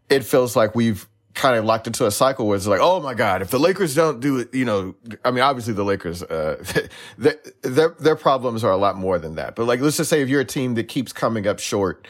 [0.09, 3.13] it feels like we've kind of locked into a cycle where it's like, oh my
[3.13, 6.63] God, if the Lakers don't do it, you know, I mean, obviously the Lakers, uh,
[7.17, 9.55] their, their, their problems are a lot more than that.
[9.55, 12.07] But like, let's just say if you're a team that keeps coming up short,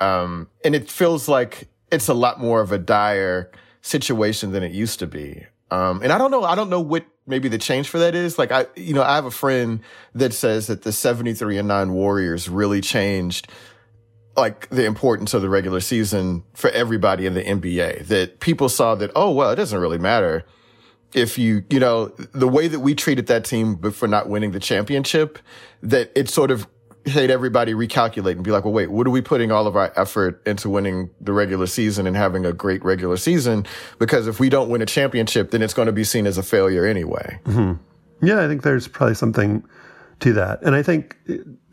[0.00, 4.72] um, and it feels like it's a lot more of a dire situation than it
[4.72, 5.46] used to be.
[5.70, 8.38] Um, and I don't know, I don't know what maybe the change for that is.
[8.38, 9.80] Like I, you know, I have a friend
[10.14, 13.48] that says that the 73 and 9 Warriors really changed
[14.36, 18.06] like the importance of the regular season for everybody in the NBA.
[18.06, 20.44] That people saw that, oh, well, it doesn't really matter
[21.14, 24.60] if you, you know, the way that we treated that team for not winning the
[24.60, 25.38] championship,
[25.82, 26.66] that it sort of
[27.14, 29.92] made everybody recalculate and be like, well, wait, what are we putting all of our
[29.96, 33.66] effort into winning the regular season and having a great regular season?
[33.98, 36.42] Because if we don't win a championship, then it's going to be seen as a
[36.42, 37.38] failure anyway.
[37.44, 38.26] Mm-hmm.
[38.26, 39.64] Yeah, I think there's probably something
[40.20, 40.62] to that.
[40.62, 41.16] And I think,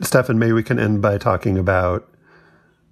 [0.02, 2.10] Stefan, maybe we can end by talking about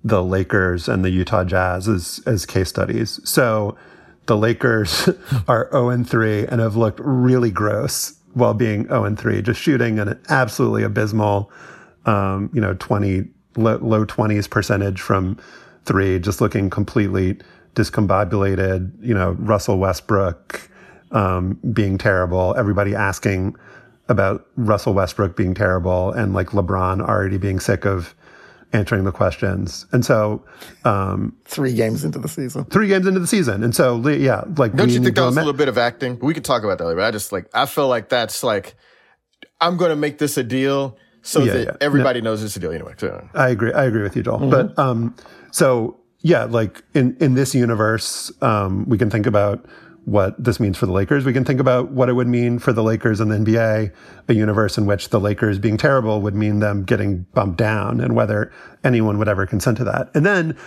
[0.03, 3.19] the Lakers and the Utah Jazz as, as case studies.
[3.23, 3.77] So
[4.27, 5.09] the Lakers
[5.47, 9.59] are 0 and 3 and have looked really gross while being 0 and 3, just
[9.59, 11.51] shooting an absolutely abysmal,
[12.05, 13.25] um, you know, 20,
[13.57, 15.37] low, low 20s percentage from
[15.85, 17.37] three, just looking completely
[17.75, 20.69] discombobulated, you know, Russell Westbrook
[21.11, 23.55] um, being terrible, everybody asking
[24.07, 28.15] about Russell Westbrook being terrible, and like LeBron already being sick of
[28.73, 29.85] answering the questions.
[29.91, 30.43] And so,
[30.83, 33.63] um, three games into the season, three games into the season.
[33.63, 36.19] And so, yeah, like, don't you think that was a little bit of acting?
[36.19, 38.75] We could talk about that later, but I just like, I feel like that's like,
[39.61, 41.77] I'm going to make this a deal so yeah, that yeah.
[41.81, 42.93] everybody no, knows it's a deal anyway.
[42.97, 43.27] So.
[43.33, 43.73] I agree.
[43.73, 44.39] I agree with you, Joel.
[44.39, 44.49] Mm-hmm.
[44.49, 45.15] But, um,
[45.51, 49.65] so yeah, like in, in this universe, um, we can think about
[50.05, 51.25] what this means for the Lakers.
[51.25, 53.93] We can think about what it would mean for the Lakers and the NBA,
[54.27, 58.15] a universe in which the Lakers being terrible would mean them getting bumped down and
[58.15, 58.51] whether
[58.83, 60.09] anyone would ever consent to that.
[60.15, 60.57] And then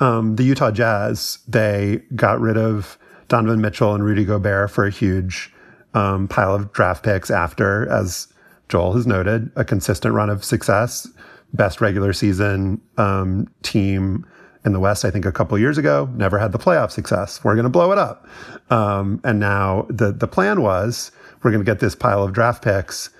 [0.00, 2.98] um, the Utah Jazz, they got rid of
[3.28, 5.52] Donovan Mitchell and Rudy Gobert for a huge
[5.94, 8.28] um, pile of draft picks after, as
[8.68, 11.08] Joel has noted, a consistent run of success,
[11.52, 14.26] best regular season um, team
[14.64, 17.44] in the West, I think a couple years ago, never had the playoff success.
[17.44, 18.26] We're going to blow it up.
[18.70, 21.12] Um, and now the, the plan was
[21.42, 23.10] we're going to get this pile of draft picks.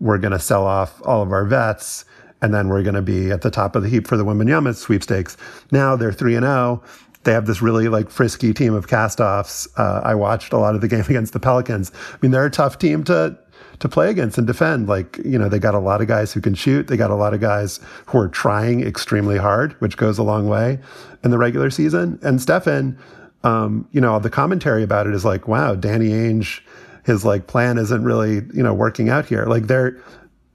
[0.00, 2.06] We're going to sell off all of our vets.
[2.40, 4.74] And then we're going to be at the top of the heap for the Wembanyama
[4.74, 5.36] sweepstakes.
[5.70, 6.82] Now they're 3 and 0.
[7.24, 9.66] They have this really like frisky team of castoffs.
[9.78, 11.92] Uh, I watched a lot of the game against the Pelicans.
[12.12, 13.38] I mean, they're a tough team to
[13.80, 14.88] to play against and defend.
[14.88, 16.86] Like, you know, they got a lot of guys who can shoot.
[16.86, 20.48] They got a lot of guys who are trying extremely hard, which goes a long
[20.48, 20.78] way
[21.22, 22.18] in the regular season.
[22.22, 22.98] And Stefan,
[23.42, 26.60] um, you know, the commentary about it is like, wow, Danny Ainge,
[27.04, 29.44] his like plan isn't really, you know, working out here.
[29.46, 30.02] Like they're,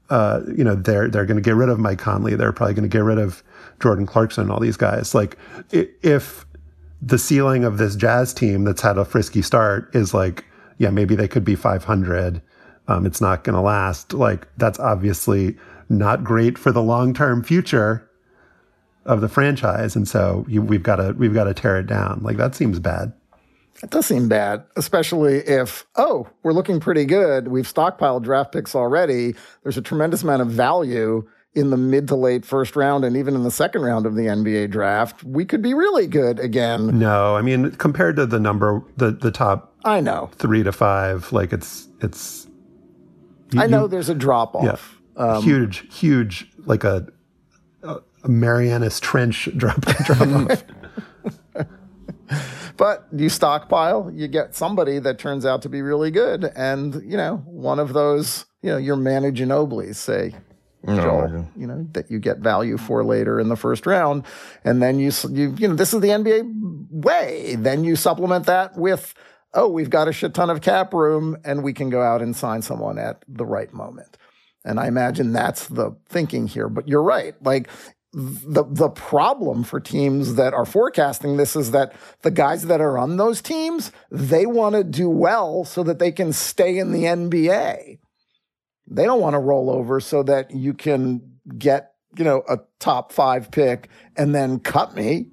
[0.10, 2.36] uh, you know, they're they're going to get rid of Mike Conley.
[2.36, 3.44] They're probably going to get rid of
[3.80, 4.44] Jordan Clarkson.
[4.44, 5.14] And all these guys.
[5.14, 5.38] Like
[5.72, 6.46] if
[7.02, 10.46] the ceiling of this Jazz team that's had a frisky start is like,
[10.78, 12.42] yeah, maybe they could be 500.
[12.90, 14.14] Um, it's not going to last.
[14.14, 15.56] Like that's obviously
[15.90, 18.10] not great for the long term future
[19.06, 22.22] of the franchise, and so you, we've got to we've got to tear it down.
[22.24, 23.14] Like that seems bad.
[23.82, 27.48] It does seem bad, especially if, oh, we're looking pretty good.
[27.48, 29.36] We've stockpiled draft picks already.
[29.64, 33.36] There's a tremendous amount of value in the mid to late first round and even
[33.36, 35.24] in the second round of the NBA draft.
[35.24, 37.00] We could be really good again.
[37.00, 40.30] No, I mean, compared to the number, the, the top I know.
[40.34, 42.49] three to five, like it's, it's,
[43.52, 45.00] you, I know there's a drop off.
[45.18, 45.24] Yeah.
[45.24, 47.08] Um, huge, huge, like a,
[47.84, 50.64] a Marianas Trench drop, drop off.
[52.80, 56.45] But you stockpile, you get somebody that turns out to be really good.
[56.56, 60.34] And, you know, one of those, you know, your Manu Ginobili's, say,
[60.86, 64.24] Joel, you know, that you get value for later in the first round.
[64.64, 67.58] And then you, you, you know, this is the NBA way.
[67.60, 69.14] Then you supplement that with,
[69.54, 72.36] oh, we've got a shit ton of cap room and we can go out and
[72.36, 74.18] sign someone at the right moment.
[74.66, 76.70] And I imagine that's the thinking here.
[76.70, 77.34] But you're right.
[77.41, 77.70] Like
[78.12, 81.93] the the problem for teams that are forecasting this is that
[82.24, 86.12] the guys that are on those teams they want to do well so that they
[86.12, 88.00] can stay in the NBA.
[88.88, 91.22] They don't want to roll over so that you can
[91.58, 93.88] get, you know, a top 5 pick
[94.18, 95.28] and then cut me.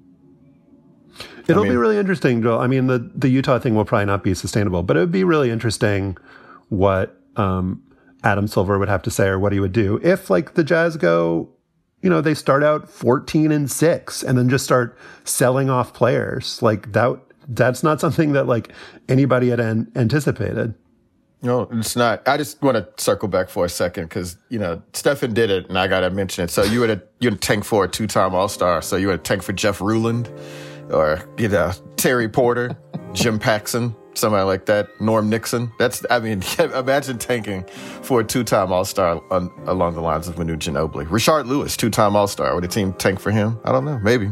[1.47, 2.59] It'll I mean, be really interesting, Joel.
[2.59, 5.23] I mean, the the Utah thing will probably not be sustainable, but it would be
[5.23, 6.17] really interesting
[6.69, 7.81] what um,
[8.23, 10.97] Adam Silver would have to say or what he would do if like the Jazz
[10.97, 11.49] go
[12.01, 16.61] you know, they start out 14 and 6 and then just start selling off players.
[16.61, 18.71] Like that that's not something that like
[19.07, 20.73] anybody had an- anticipated.
[21.41, 22.27] No, it's not.
[22.27, 25.69] I just want to circle back for a second because you know Stefan did it,
[25.69, 26.49] and I got to mention it.
[26.49, 28.81] So you would you would tank for a two time All Star.
[28.81, 30.31] So you would tank for Jeff Ruland,
[30.91, 32.77] or you know Terry Porter,
[33.13, 35.71] Jim Paxson, somebody like that, Norm Nixon.
[35.79, 37.65] That's, I mean, imagine tanking
[38.01, 39.21] for a two-time All-Star
[39.65, 41.07] along the lines of Manu Ginobili.
[41.07, 42.53] Rashard Lewis, two-time All-Star.
[42.55, 43.59] Would a team tank for him?
[43.63, 43.99] I don't know.
[43.99, 44.31] Maybe.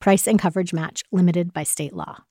[0.00, 2.24] Price and coverage match limited by state law.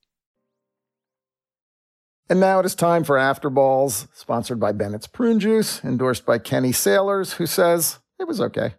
[2.30, 6.38] And now it is time for After Balls, sponsored by Bennett's Prune Juice, endorsed by
[6.38, 8.76] Kenny Sailors, who says it was okay.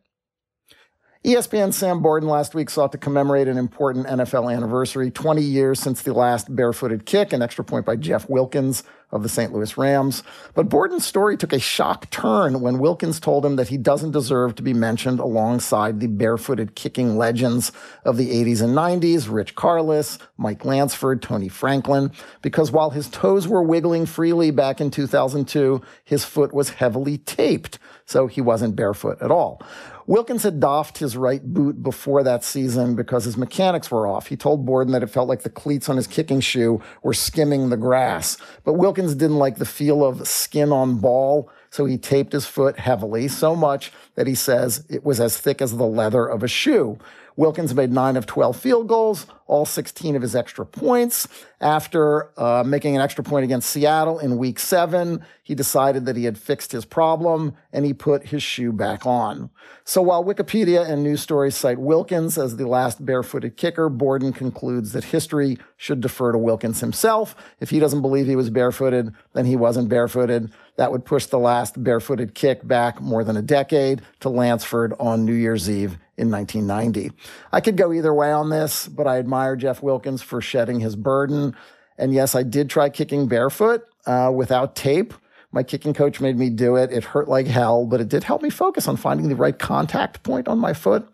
[1.23, 6.01] ESPN's Sam Borden last week sought to commemorate an important NFL anniversary 20 years since
[6.01, 9.53] the last barefooted kick, an extra point by Jeff Wilkins of the St.
[9.53, 10.23] Louis Rams.
[10.55, 14.55] But Borden's story took a shock turn when Wilkins told him that he doesn't deserve
[14.55, 17.73] to be mentioned alongside the barefooted kicking legends
[18.05, 23.47] of the 80s and 90s, Rich Karlis, Mike Lansford, Tony Franklin, because while his toes
[23.47, 29.21] were wiggling freely back in 2002, his foot was heavily taped, so he wasn't barefoot
[29.21, 29.61] at all.
[30.07, 34.27] Wilkins had doffed his right boot before that season because his mechanics were off.
[34.29, 37.71] He told Borden that it felt like the cleats on his kicking shoe were skimming
[37.71, 38.37] the grass.
[38.65, 42.79] But Wilkins didn't like the feel of skin on ball, so he taped his foot
[42.79, 46.49] heavily, so much that he says it was as thick as the leather of a
[46.49, 46.99] shoe.
[47.37, 51.27] Wilkins made nine of 12 field goals, all 16 of his extra points.
[51.61, 56.25] After uh, making an extra point against Seattle in week seven, he decided that he
[56.25, 59.51] had fixed his problem and he put his shoe back on.
[59.85, 64.93] So while Wikipedia and news stories cite Wilkins as the last barefooted kicker, Borden concludes
[64.93, 67.35] that history should defer to Wilkins himself.
[67.59, 70.53] If he doesn't believe he was barefooted, then he wasn't barefooted.
[70.77, 75.25] That would push the last barefooted kick back more than a decade to Lansford on
[75.25, 77.13] New Year's Eve in 1990.
[77.51, 80.97] I could go either way on this, but I admire Jeff Wilkins for shedding his
[80.97, 81.57] burden.
[81.99, 85.13] And yes, I did try kicking barefoot uh, without tape.
[85.53, 86.93] My kicking coach made me do it.
[86.93, 90.23] It hurt like hell, but it did help me focus on finding the right contact
[90.23, 91.09] point on my foot.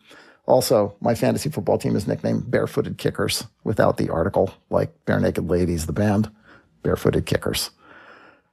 [0.47, 5.87] Also, my fantasy football team is nicknamed Barefooted Kickers without the article, like Barenaked Ladies,
[5.87, 6.31] the band,
[6.83, 7.71] Barefooted Kickers.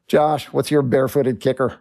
[0.07, 1.80] Josh, what's your barefooted kicker?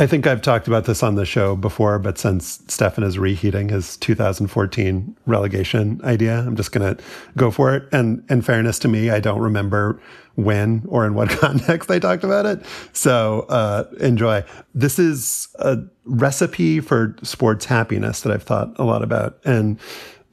[0.00, 3.68] I think I've talked about this on the show before, but since Stefan is reheating
[3.68, 7.02] his 2014 relegation idea, I'm just going to
[7.36, 7.88] go for it.
[7.90, 10.00] And in fairness to me, I don't remember
[10.36, 12.64] when or in what context I talked about it.
[12.92, 14.44] So uh, enjoy.
[14.72, 19.40] This is a recipe for sports happiness that I've thought a lot about.
[19.44, 19.80] And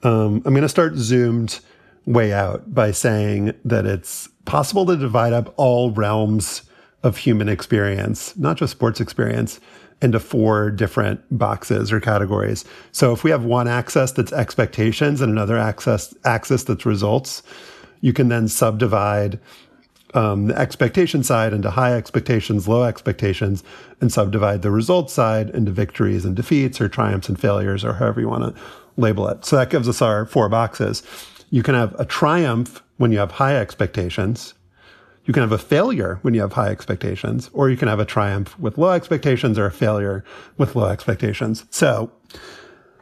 [0.03, 1.59] um, I'm going to start zoomed
[2.05, 6.64] way out by saying that it's possible to divide up all realms
[7.05, 9.59] of human experience, not just sports experience,
[10.01, 12.65] into four different boxes or categories.
[12.91, 17.43] So if we have one axis that's expectations and another access axis that's results,
[18.01, 19.39] you can then subdivide
[20.15, 23.63] um, the expectation side into high expectations, low expectations,
[24.01, 28.19] and subdivide the results side into victories and defeats or triumphs and failures or however
[28.19, 28.61] you want to
[28.97, 29.45] label it.
[29.45, 31.03] So that gives us our four boxes.
[31.51, 34.55] You can have a triumph when you have high expectations.
[35.25, 38.05] You can have a failure when you have high expectations, or you can have a
[38.05, 40.23] triumph with low expectations or a failure
[40.57, 41.65] with low expectations.
[41.71, 42.11] So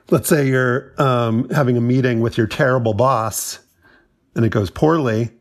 [0.09, 3.59] let's say you're um, having a meeting with your terrible boss
[4.35, 5.31] and it goes poorly,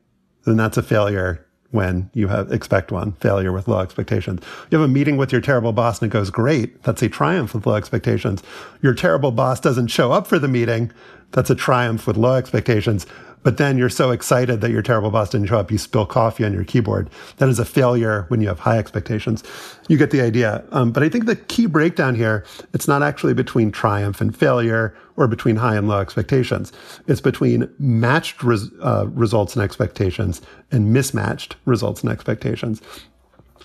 [0.44, 4.42] then that's a failure when you have expect one failure with low expectations.
[4.70, 6.82] You have a meeting with your terrible boss and it goes great.
[6.82, 8.42] That's a triumph with low expectations.
[8.82, 10.92] Your terrible boss doesn't show up for the meeting.
[11.32, 13.06] That's a triumph with low expectations.
[13.42, 16.44] But then you're so excited that your terrible boss didn't show up, you spill coffee
[16.44, 17.10] on your keyboard.
[17.38, 19.42] That is a failure when you have high expectations.
[19.88, 20.64] You get the idea.
[20.70, 24.96] Um, but I think the key breakdown here, it's not actually between triumph and failure
[25.16, 26.72] or between high and low expectations.
[27.08, 32.80] It's between matched res- uh, results and expectations and mismatched results and expectations.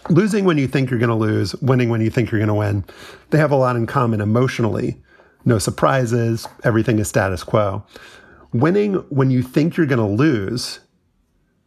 [0.10, 2.54] Losing when you think you're going to lose, winning when you think you're going to
[2.54, 2.84] win,
[3.30, 4.98] they have a lot in common emotionally.
[5.48, 7.84] No surprises, everything is status quo
[8.54, 10.80] winning when you think you're going to lose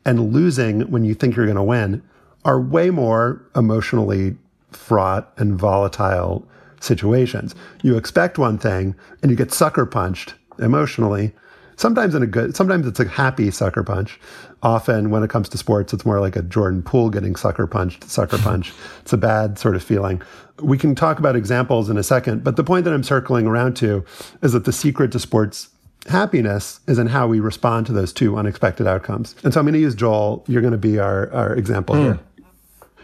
[0.05, 2.03] and losing when you think you're going to win
[2.45, 4.37] are way more emotionally
[4.71, 6.47] fraught and volatile
[6.81, 7.55] situations.
[7.83, 11.33] You expect one thing and you get sucker punched emotionally.
[11.77, 14.21] Sometimes in a good, sometimes it's a happy sucker punch.
[14.63, 18.05] Often when it comes to sports, it's more like a Jordan Poole getting sucker punched,
[18.05, 18.75] sucker punch.
[19.01, 20.21] It's a bad sort of feeling.
[20.63, 23.77] We can talk about examples in a second, but the point that I'm circling around
[23.79, 24.05] to
[24.43, 25.71] is that the secret to sports
[26.07, 29.35] happiness is in how we respond to those two unexpected outcomes.
[29.45, 30.45] And so I'm going to use Joel.
[30.49, 32.03] You're going to be our, our example mm.
[32.03, 32.21] here.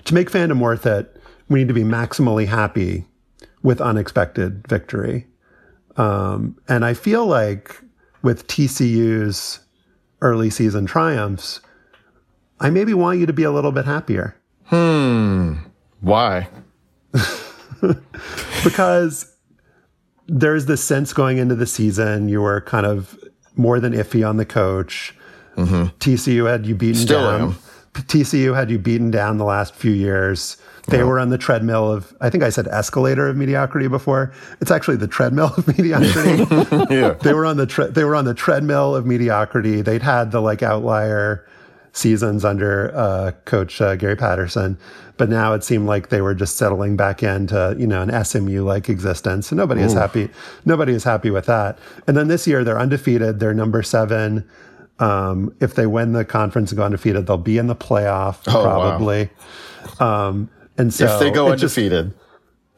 [0.04, 3.07] To make fandom worth it, we need to be maximally happy
[3.62, 5.26] with unexpected victory.
[5.96, 7.80] Um, and I feel like
[8.22, 9.61] with TCU's
[10.20, 11.61] early season triumphs,
[12.61, 14.36] I maybe want you to be a little bit happier.
[14.64, 15.54] Hmm.
[16.00, 16.48] Why?
[18.64, 19.34] because
[20.28, 23.18] there's this sense going into the season you were kind of
[23.56, 25.14] more than iffy on the coach.
[25.56, 25.84] Mm-hmm.
[25.98, 27.42] TCU had you beaten Still down.
[27.42, 27.56] Am.
[27.94, 30.58] TCU had you beaten down the last few years.
[30.88, 34.32] They were on the treadmill of, I think I said escalator of mediocrity before.
[34.60, 36.46] It's actually the treadmill of mediocrity.
[36.94, 37.14] yeah.
[37.14, 39.82] They were on the tre- they were on the treadmill of mediocrity.
[39.82, 41.44] They'd had the like outlier
[41.96, 44.78] seasons under uh, Coach uh, Gary Patterson,
[45.16, 48.62] but now it seemed like they were just settling back into you know an SMU
[48.62, 49.50] like existence.
[49.50, 49.86] And nobody Ooh.
[49.86, 50.28] is happy.
[50.64, 51.78] Nobody is happy with that.
[52.06, 53.40] And then this year they're undefeated.
[53.40, 54.48] They're number seven.
[54.98, 58.62] Um, if they win the conference and go undefeated, they'll be in the playoff oh,
[58.62, 59.28] probably.
[60.00, 60.28] Wow.
[60.28, 62.12] Um, and so if they go undefeated,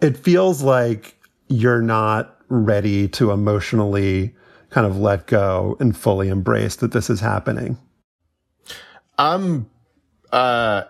[0.00, 1.16] just, it feels like
[1.48, 4.34] you're not ready to emotionally
[4.70, 7.78] kind of let go and fully embrace that this is happening.
[9.18, 9.68] I'm
[10.32, 10.84] uh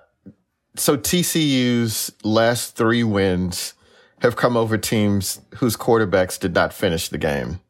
[0.77, 3.75] so TCU's last three wins
[4.21, 7.61] have come over teams whose quarterbacks did not finish the game.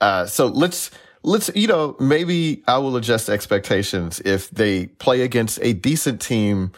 [0.00, 0.90] Uh, so let's
[1.22, 6.72] let's you know maybe I will adjust expectations if they play against a decent team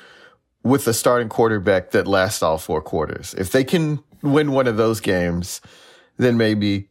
[0.62, 3.34] with a starting quarterback that lasts all four quarters.
[3.34, 5.60] If they can win one of those games,
[6.16, 6.88] then maybe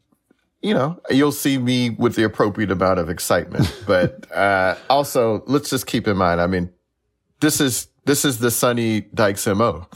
[0.61, 3.73] you know you'll see me with the appropriate amount of excitement.
[3.87, 6.41] but uh, also, let's just keep in mind.
[6.41, 6.71] I mean,
[7.39, 9.87] this is this is the Sonny Dykes mo.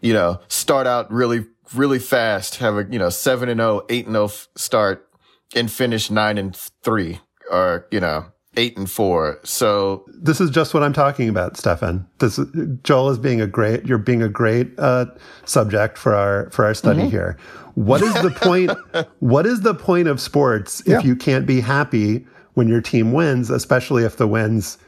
[0.00, 4.06] You know, start out really really fast, have a you know seven and 0, 8
[4.06, 5.08] and 0 start,
[5.54, 7.20] and finish nine and three,
[7.50, 9.38] or you know eight and four.
[9.44, 12.06] So this is just what I'm talking about, Stefan.
[12.18, 12.38] This
[12.82, 13.86] Joel is being a great.
[13.86, 15.06] You're being a great uh,
[15.44, 17.10] subject for our for our study mm-hmm.
[17.10, 17.38] here.
[17.74, 18.70] What is the point?
[19.20, 21.00] what is the point of sports if yeah.
[21.02, 24.78] you can't be happy when your team wins, especially if the wins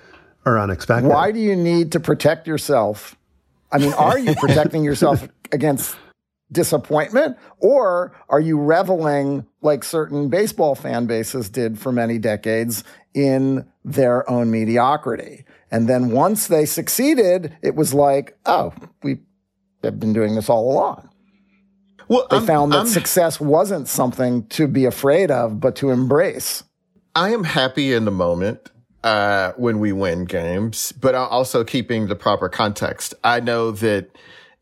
[0.44, 1.08] are unexpected?
[1.08, 3.16] Why do you need to protect yourself?
[3.72, 5.96] I mean, are you protecting yourself against
[6.52, 7.36] disappointment?
[7.58, 12.84] Or are you reveling like certain baseball fan bases did for many decades
[13.16, 15.44] in their own mediocrity?
[15.72, 18.72] And then once they succeeded, it was like, oh,
[19.02, 19.18] we
[19.82, 21.08] have been doing this all along.
[22.08, 25.90] Well, they I'm, found that I'm, success wasn't something to be afraid of, but to
[25.90, 26.62] embrace.
[27.16, 28.70] I am happy in the moment
[29.02, 33.14] uh, when we win games, but also keeping the proper context.
[33.24, 34.10] I know that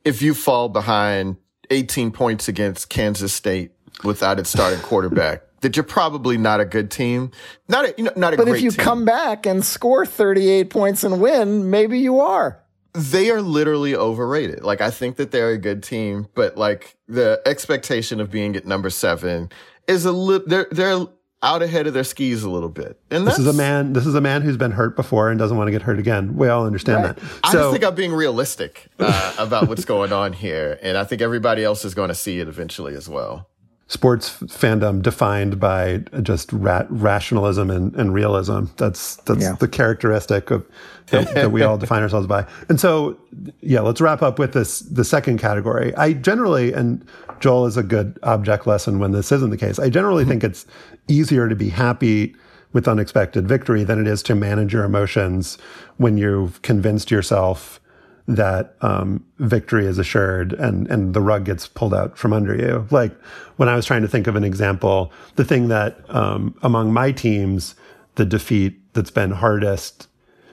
[0.04, 1.36] if you fall behind
[1.70, 3.72] 18 points against Kansas State
[4.02, 5.42] without its starting quarterback.
[5.64, 7.30] That you're probably not a good team.
[7.68, 8.84] Not a, you know, not a but if you team.
[8.84, 12.60] come back and score 38 points and win, maybe you are.
[12.92, 14.62] They are literally overrated.
[14.62, 18.66] Like I think that they're a good team, but like the expectation of being at
[18.66, 19.50] number seven
[19.88, 20.46] is a little.
[20.46, 21.06] They're they're
[21.42, 23.00] out ahead of their skis a little bit.
[23.10, 23.94] And this is a man.
[23.94, 26.36] This is a man who's been hurt before and doesn't want to get hurt again.
[26.36, 27.16] We all understand right.
[27.16, 27.40] that.
[27.42, 31.20] I just think I'm being realistic uh, about what's going on here, and I think
[31.20, 33.48] everybody else is going to see it eventually as well.
[33.86, 38.64] Sports fandom defined by just ra- rationalism and, and, realism.
[38.78, 39.56] That's that's yeah.
[39.60, 40.66] the characteristic of
[41.08, 42.46] that, that we all define ourselves by.
[42.70, 43.18] And so,
[43.60, 44.80] yeah, let's wrap up with this.
[44.80, 45.94] The second category.
[45.96, 47.06] I generally, and
[47.40, 49.78] Joel is a good object lesson when this isn't the case.
[49.78, 50.30] I generally mm-hmm.
[50.30, 50.66] think it's
[51.08, 52.34] easier to be happy
[52.72, 55.58] with unexpected victory than it is to manage your emotions
[55.98, 57.80] when you've convinced yourself
[58.26, 62.86] that um, victory is assured and and the rug gets pulled out from under you.
[62.90, 63.12] Like
[63.56, 67.12] when I was trying to think of an example, the thing that um, among my
[67.12, 67.74] teams,
[68.14, 70.08] the defeat that's been hardest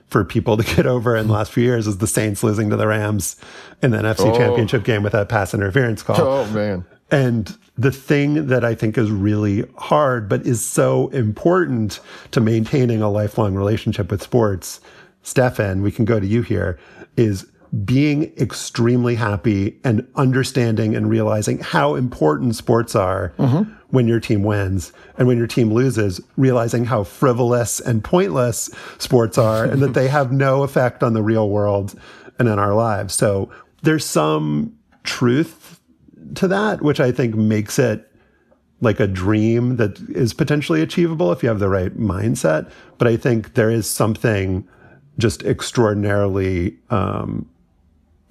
[0.07, 2.76] for people to get over in the last few years is the Saints losing to
[2.76, 3.38] the Rams
[3.81, 4.38] in the NFC oh.
[4.38, 6.19] Championship game with that pass interference call.
[6.19, 6.85] Oh man.
[7.10, 11.99] And the thing that I think is really hard, but is so important
[12.31, 14.80] to maintaining a lifelong relationship with sports,
[15.23, 16.80] Stefan, we can go to you here,
[17.18, 17.51] is
[17.85, 23.72] being extremely happy and understanding and realizing how important sports are mm-hmm.
[23.89, 29.38] when your team wins and when your team loses, realizing how frivolous and pointless sports
[29.38, 31.98] are and that they have no effect on the real world
[32.39, 33.14] and in our lives.
[33.14, 33.49] So
[33.84, 35.80] there's some truth
[36.35, 38.06] to that, which I think makes it
[38.81, 42.69] like a dream that is potentially achievable if you have the right mindset.
[42.98, 44.68] But I think there is something
[45.18, 47.48] just extraordinarily um,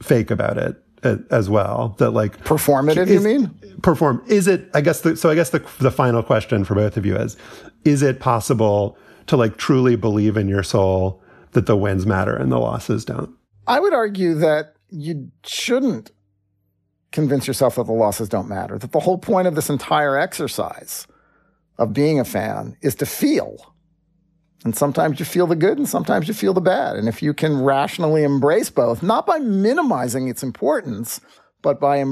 [0.03, 1.95] fake about it uh, as well.
[1.99, 3.55] That like performative, is, you mean?
[3.83, 4.23] Perform.
[4.27, 4.71] Is it?
[4.75, 5.01] I guess.
[5.01, 7.37] The, so I guess the the final question for both of you is:
[7.85, 8.97] Is it possible
[9.27, 11.23] to like truly believe in your soul
[11.53, 13.31] that the wins matter and the losses don't?
[13.67, 16.11] I would argue that you shouldn't
[17.13, 21.07] convince yourself that the losses don't matter, that the whole point of this entire exercise
[21.79, 23.70] of being a fan is to feel.
[24.65, 26.97] And sometimes you feel the good and sometimes you feel the bad.
[26.97, 31.21] And if you can rationally embrace both, not by minimizing its importance,
[31.63, 32.05] but by,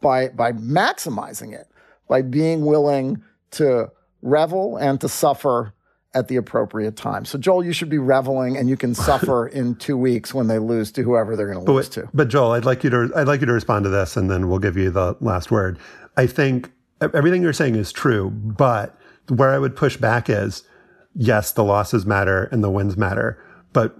[0.00, 1.68] by, by maximizing it,
[2.08, 3.22] by being willing
[3.52, 5.74] to revel and to suffer
[6.14, 7.24] at the appropriate time.
[7.24, 10.58] So Joel, you should be reveling and you can suffer in 2 weeks when they
[10.58, 12.08] lose to whoever they're going to lose to.
[12.12, 14.48] But Joel, I'd like you to I'd like you to respond to this and then
[14.48, 15.78] we'll give you the last word.
[16.16, 16.70] I think
[17.00, 18.98] everything you're saying is true, but
[19.28, 20.64] where I would push back is
[21.14, 23.96] yes, the losses matter and the wins matter, but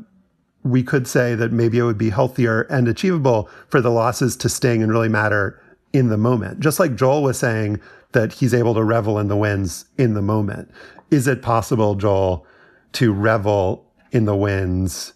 [0.64, 4.48] we could say that maybe it would be healthier and achievable for the losses to
[4.48, 5.60] sting and really matter
[5.92, 6.60] in the moment.
[6.60, 7.80] Just like Joel was saying
[8.12, 10.70] that he's able to revel in the wins in the moment
[11.10, 12.46] is it possible, Joel,
[12.92, 15.12] to revel in the wins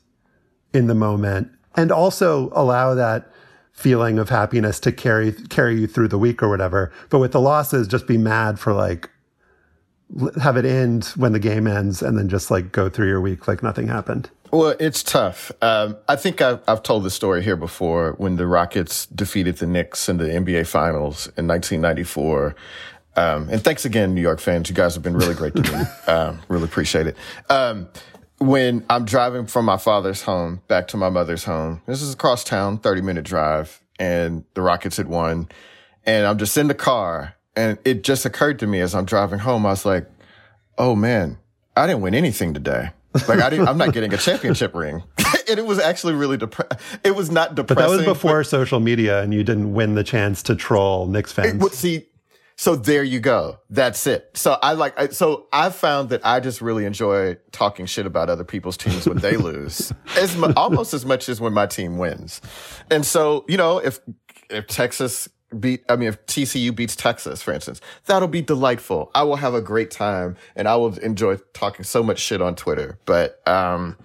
[0.72, 3.30] in the moment and also allow that
[3.72, 6.92] feeling of happiness to carry carry you through the week or whatever.
[7.10, 9.10] But with the losses, just be mad for like
[10.40, 13.48] have it end when the game ends and then just like go through your week
[13.48, 14.30] like nothing happened.
[14.52, 15.50] Well, it's tough.
[15.60, 19.66] Um, I think I've, I've, told the story here before when the Rockets defeated the
[19.66, 22.54] Knicks in the NBA Finals in 1994.
[23.16, 24.68] Um, and thanks again, New York fans.
[24.68, 25.84] You guys have been really great to me.
[26.12, 27.16] um, really appreciate it.
[27.48, 27.88] Um,
[28.38, 32.44] when I'm driving from my father's home back to my mother's home, this is across
[32.44, 35.48] town, 30 minute drive, and the Rockets had won.
[36.04, 39.38] And I'm just in the car, and it just occurred to me as I'm driving
[39.38, 40.06] home, I was like,
[40.78, 41.38] oh man,
[41.76, 42.90] I didn't win anything today.
[43.28, 45.02] Like I didn't, I'm not getting a championship ring.
[45.48, 46.78] and it was actually really depressing.
[47.02, 47.76] It was not depressing.
[47.76, 51.06] But that was before but- social media and you didn't win the chance to troll
[51.06, 51.64] Knicks fans.
[51.64, 52.06] It, see,
[52.56, 53.58] so there you go.
[53.70, 54.30] That's it.
[54.34, 58.30] So I like, I, so I found that I just really enjoy talking shit about
[58.30, 62.40] other people's teams when they lose as almost as much as when my team wins.
[62.90, 64.00] And so, you know, if,
[64.48, 65.28] if Texas
[65.58, 69.10] beat, I mean, if TCU beats Texas, for instance, that'll be delightful.
[69.14, 72.54] I will have a great time and I will enjoy talking so much shit on
[72.54, 72.98] Twitter.
[73.04, 73.96] But, um,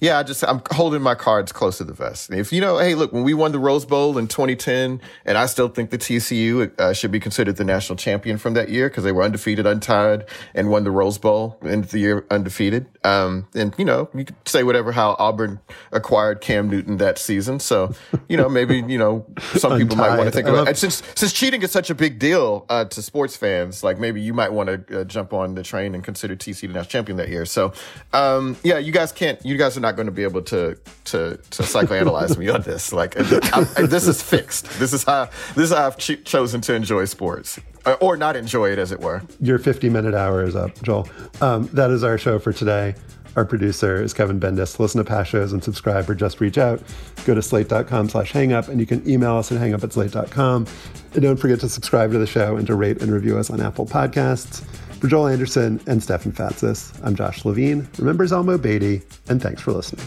[0.00, 2.30] yeah, I just I'm holding my cards close to the vest.
[2.30, 5.46] If you know, hey, look, when we won the Rose Bowl in 2010, and I
[5.46, 9.04] still think the TCU uh, should be considered the national champion from that year because
[9.04, 12.86] they were undefeated, untied, and won the Rose Bowl in the year undefeated.
[13.04, 15.60] Um, and you know, you could say whatever how Auburn
[15.92, 17.60] acquired Cam Newton that season.
[17.60, 17.92] So,
[18.28, 19.26] you know, maybe you know
[19.56, 20.76] some people might want to think about it.
[20.76, 24.34] since since cheating is such a big deal uh, to sports fans, like maybe you
[24.34, 27.28] might want to uh, jump on the train and consider TCU the national champion that
[27.28, 27.44] year.
[27.44, 27.72] So,
[28.12, 30.76] um, yeah, you guys can't, you guys are not not going to be able to
[31.06, 32.92] to to psychoanalyze me on this.
[32.92, 34.66] Like I, I, this is fixed.
[34.78, 37.58] This is how this is how I've ch- chosen to enjoy sports.
[37.86, 39.22] Uh, or not enjoy it, as it were.
[39.40, 41.08] Your 50 minute hour is up, Joel.
[41.40, 42.94] Um, that is our show for today.
[43.36, 44.78] Our producer is Kevin Bendis.
[44.78, 46.82] Listen to past shows and subscribe or just reach out.
[47.24, 50.66] Go to slate.com slash hangup and you can email us at hangup at slate.com.
[51.14, 53.60] And don't forget to subscribe to the show and to rate and review us on
[53.60, 54.64] Apple Podcasts.
[55.00, 57.88] For Joel Anderson and Stefan Fatsis, I'm Josh Levin.
[57.98, 60.04] Remember Zelmo Beaty, and thanks for listening.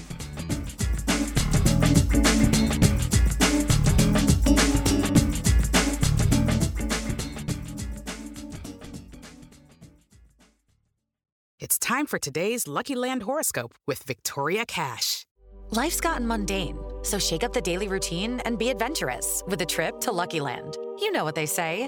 [11.61, 15.25] It's time for today's Lucky Land horoscope with Victoria Cash.
[15.69, 20.01] Life's gotten mundane, so shake up the daily routine and be adventurous with a trip
[20.01, 20.77] to Lucky Land.
[20.99, 21.87] You know what they say.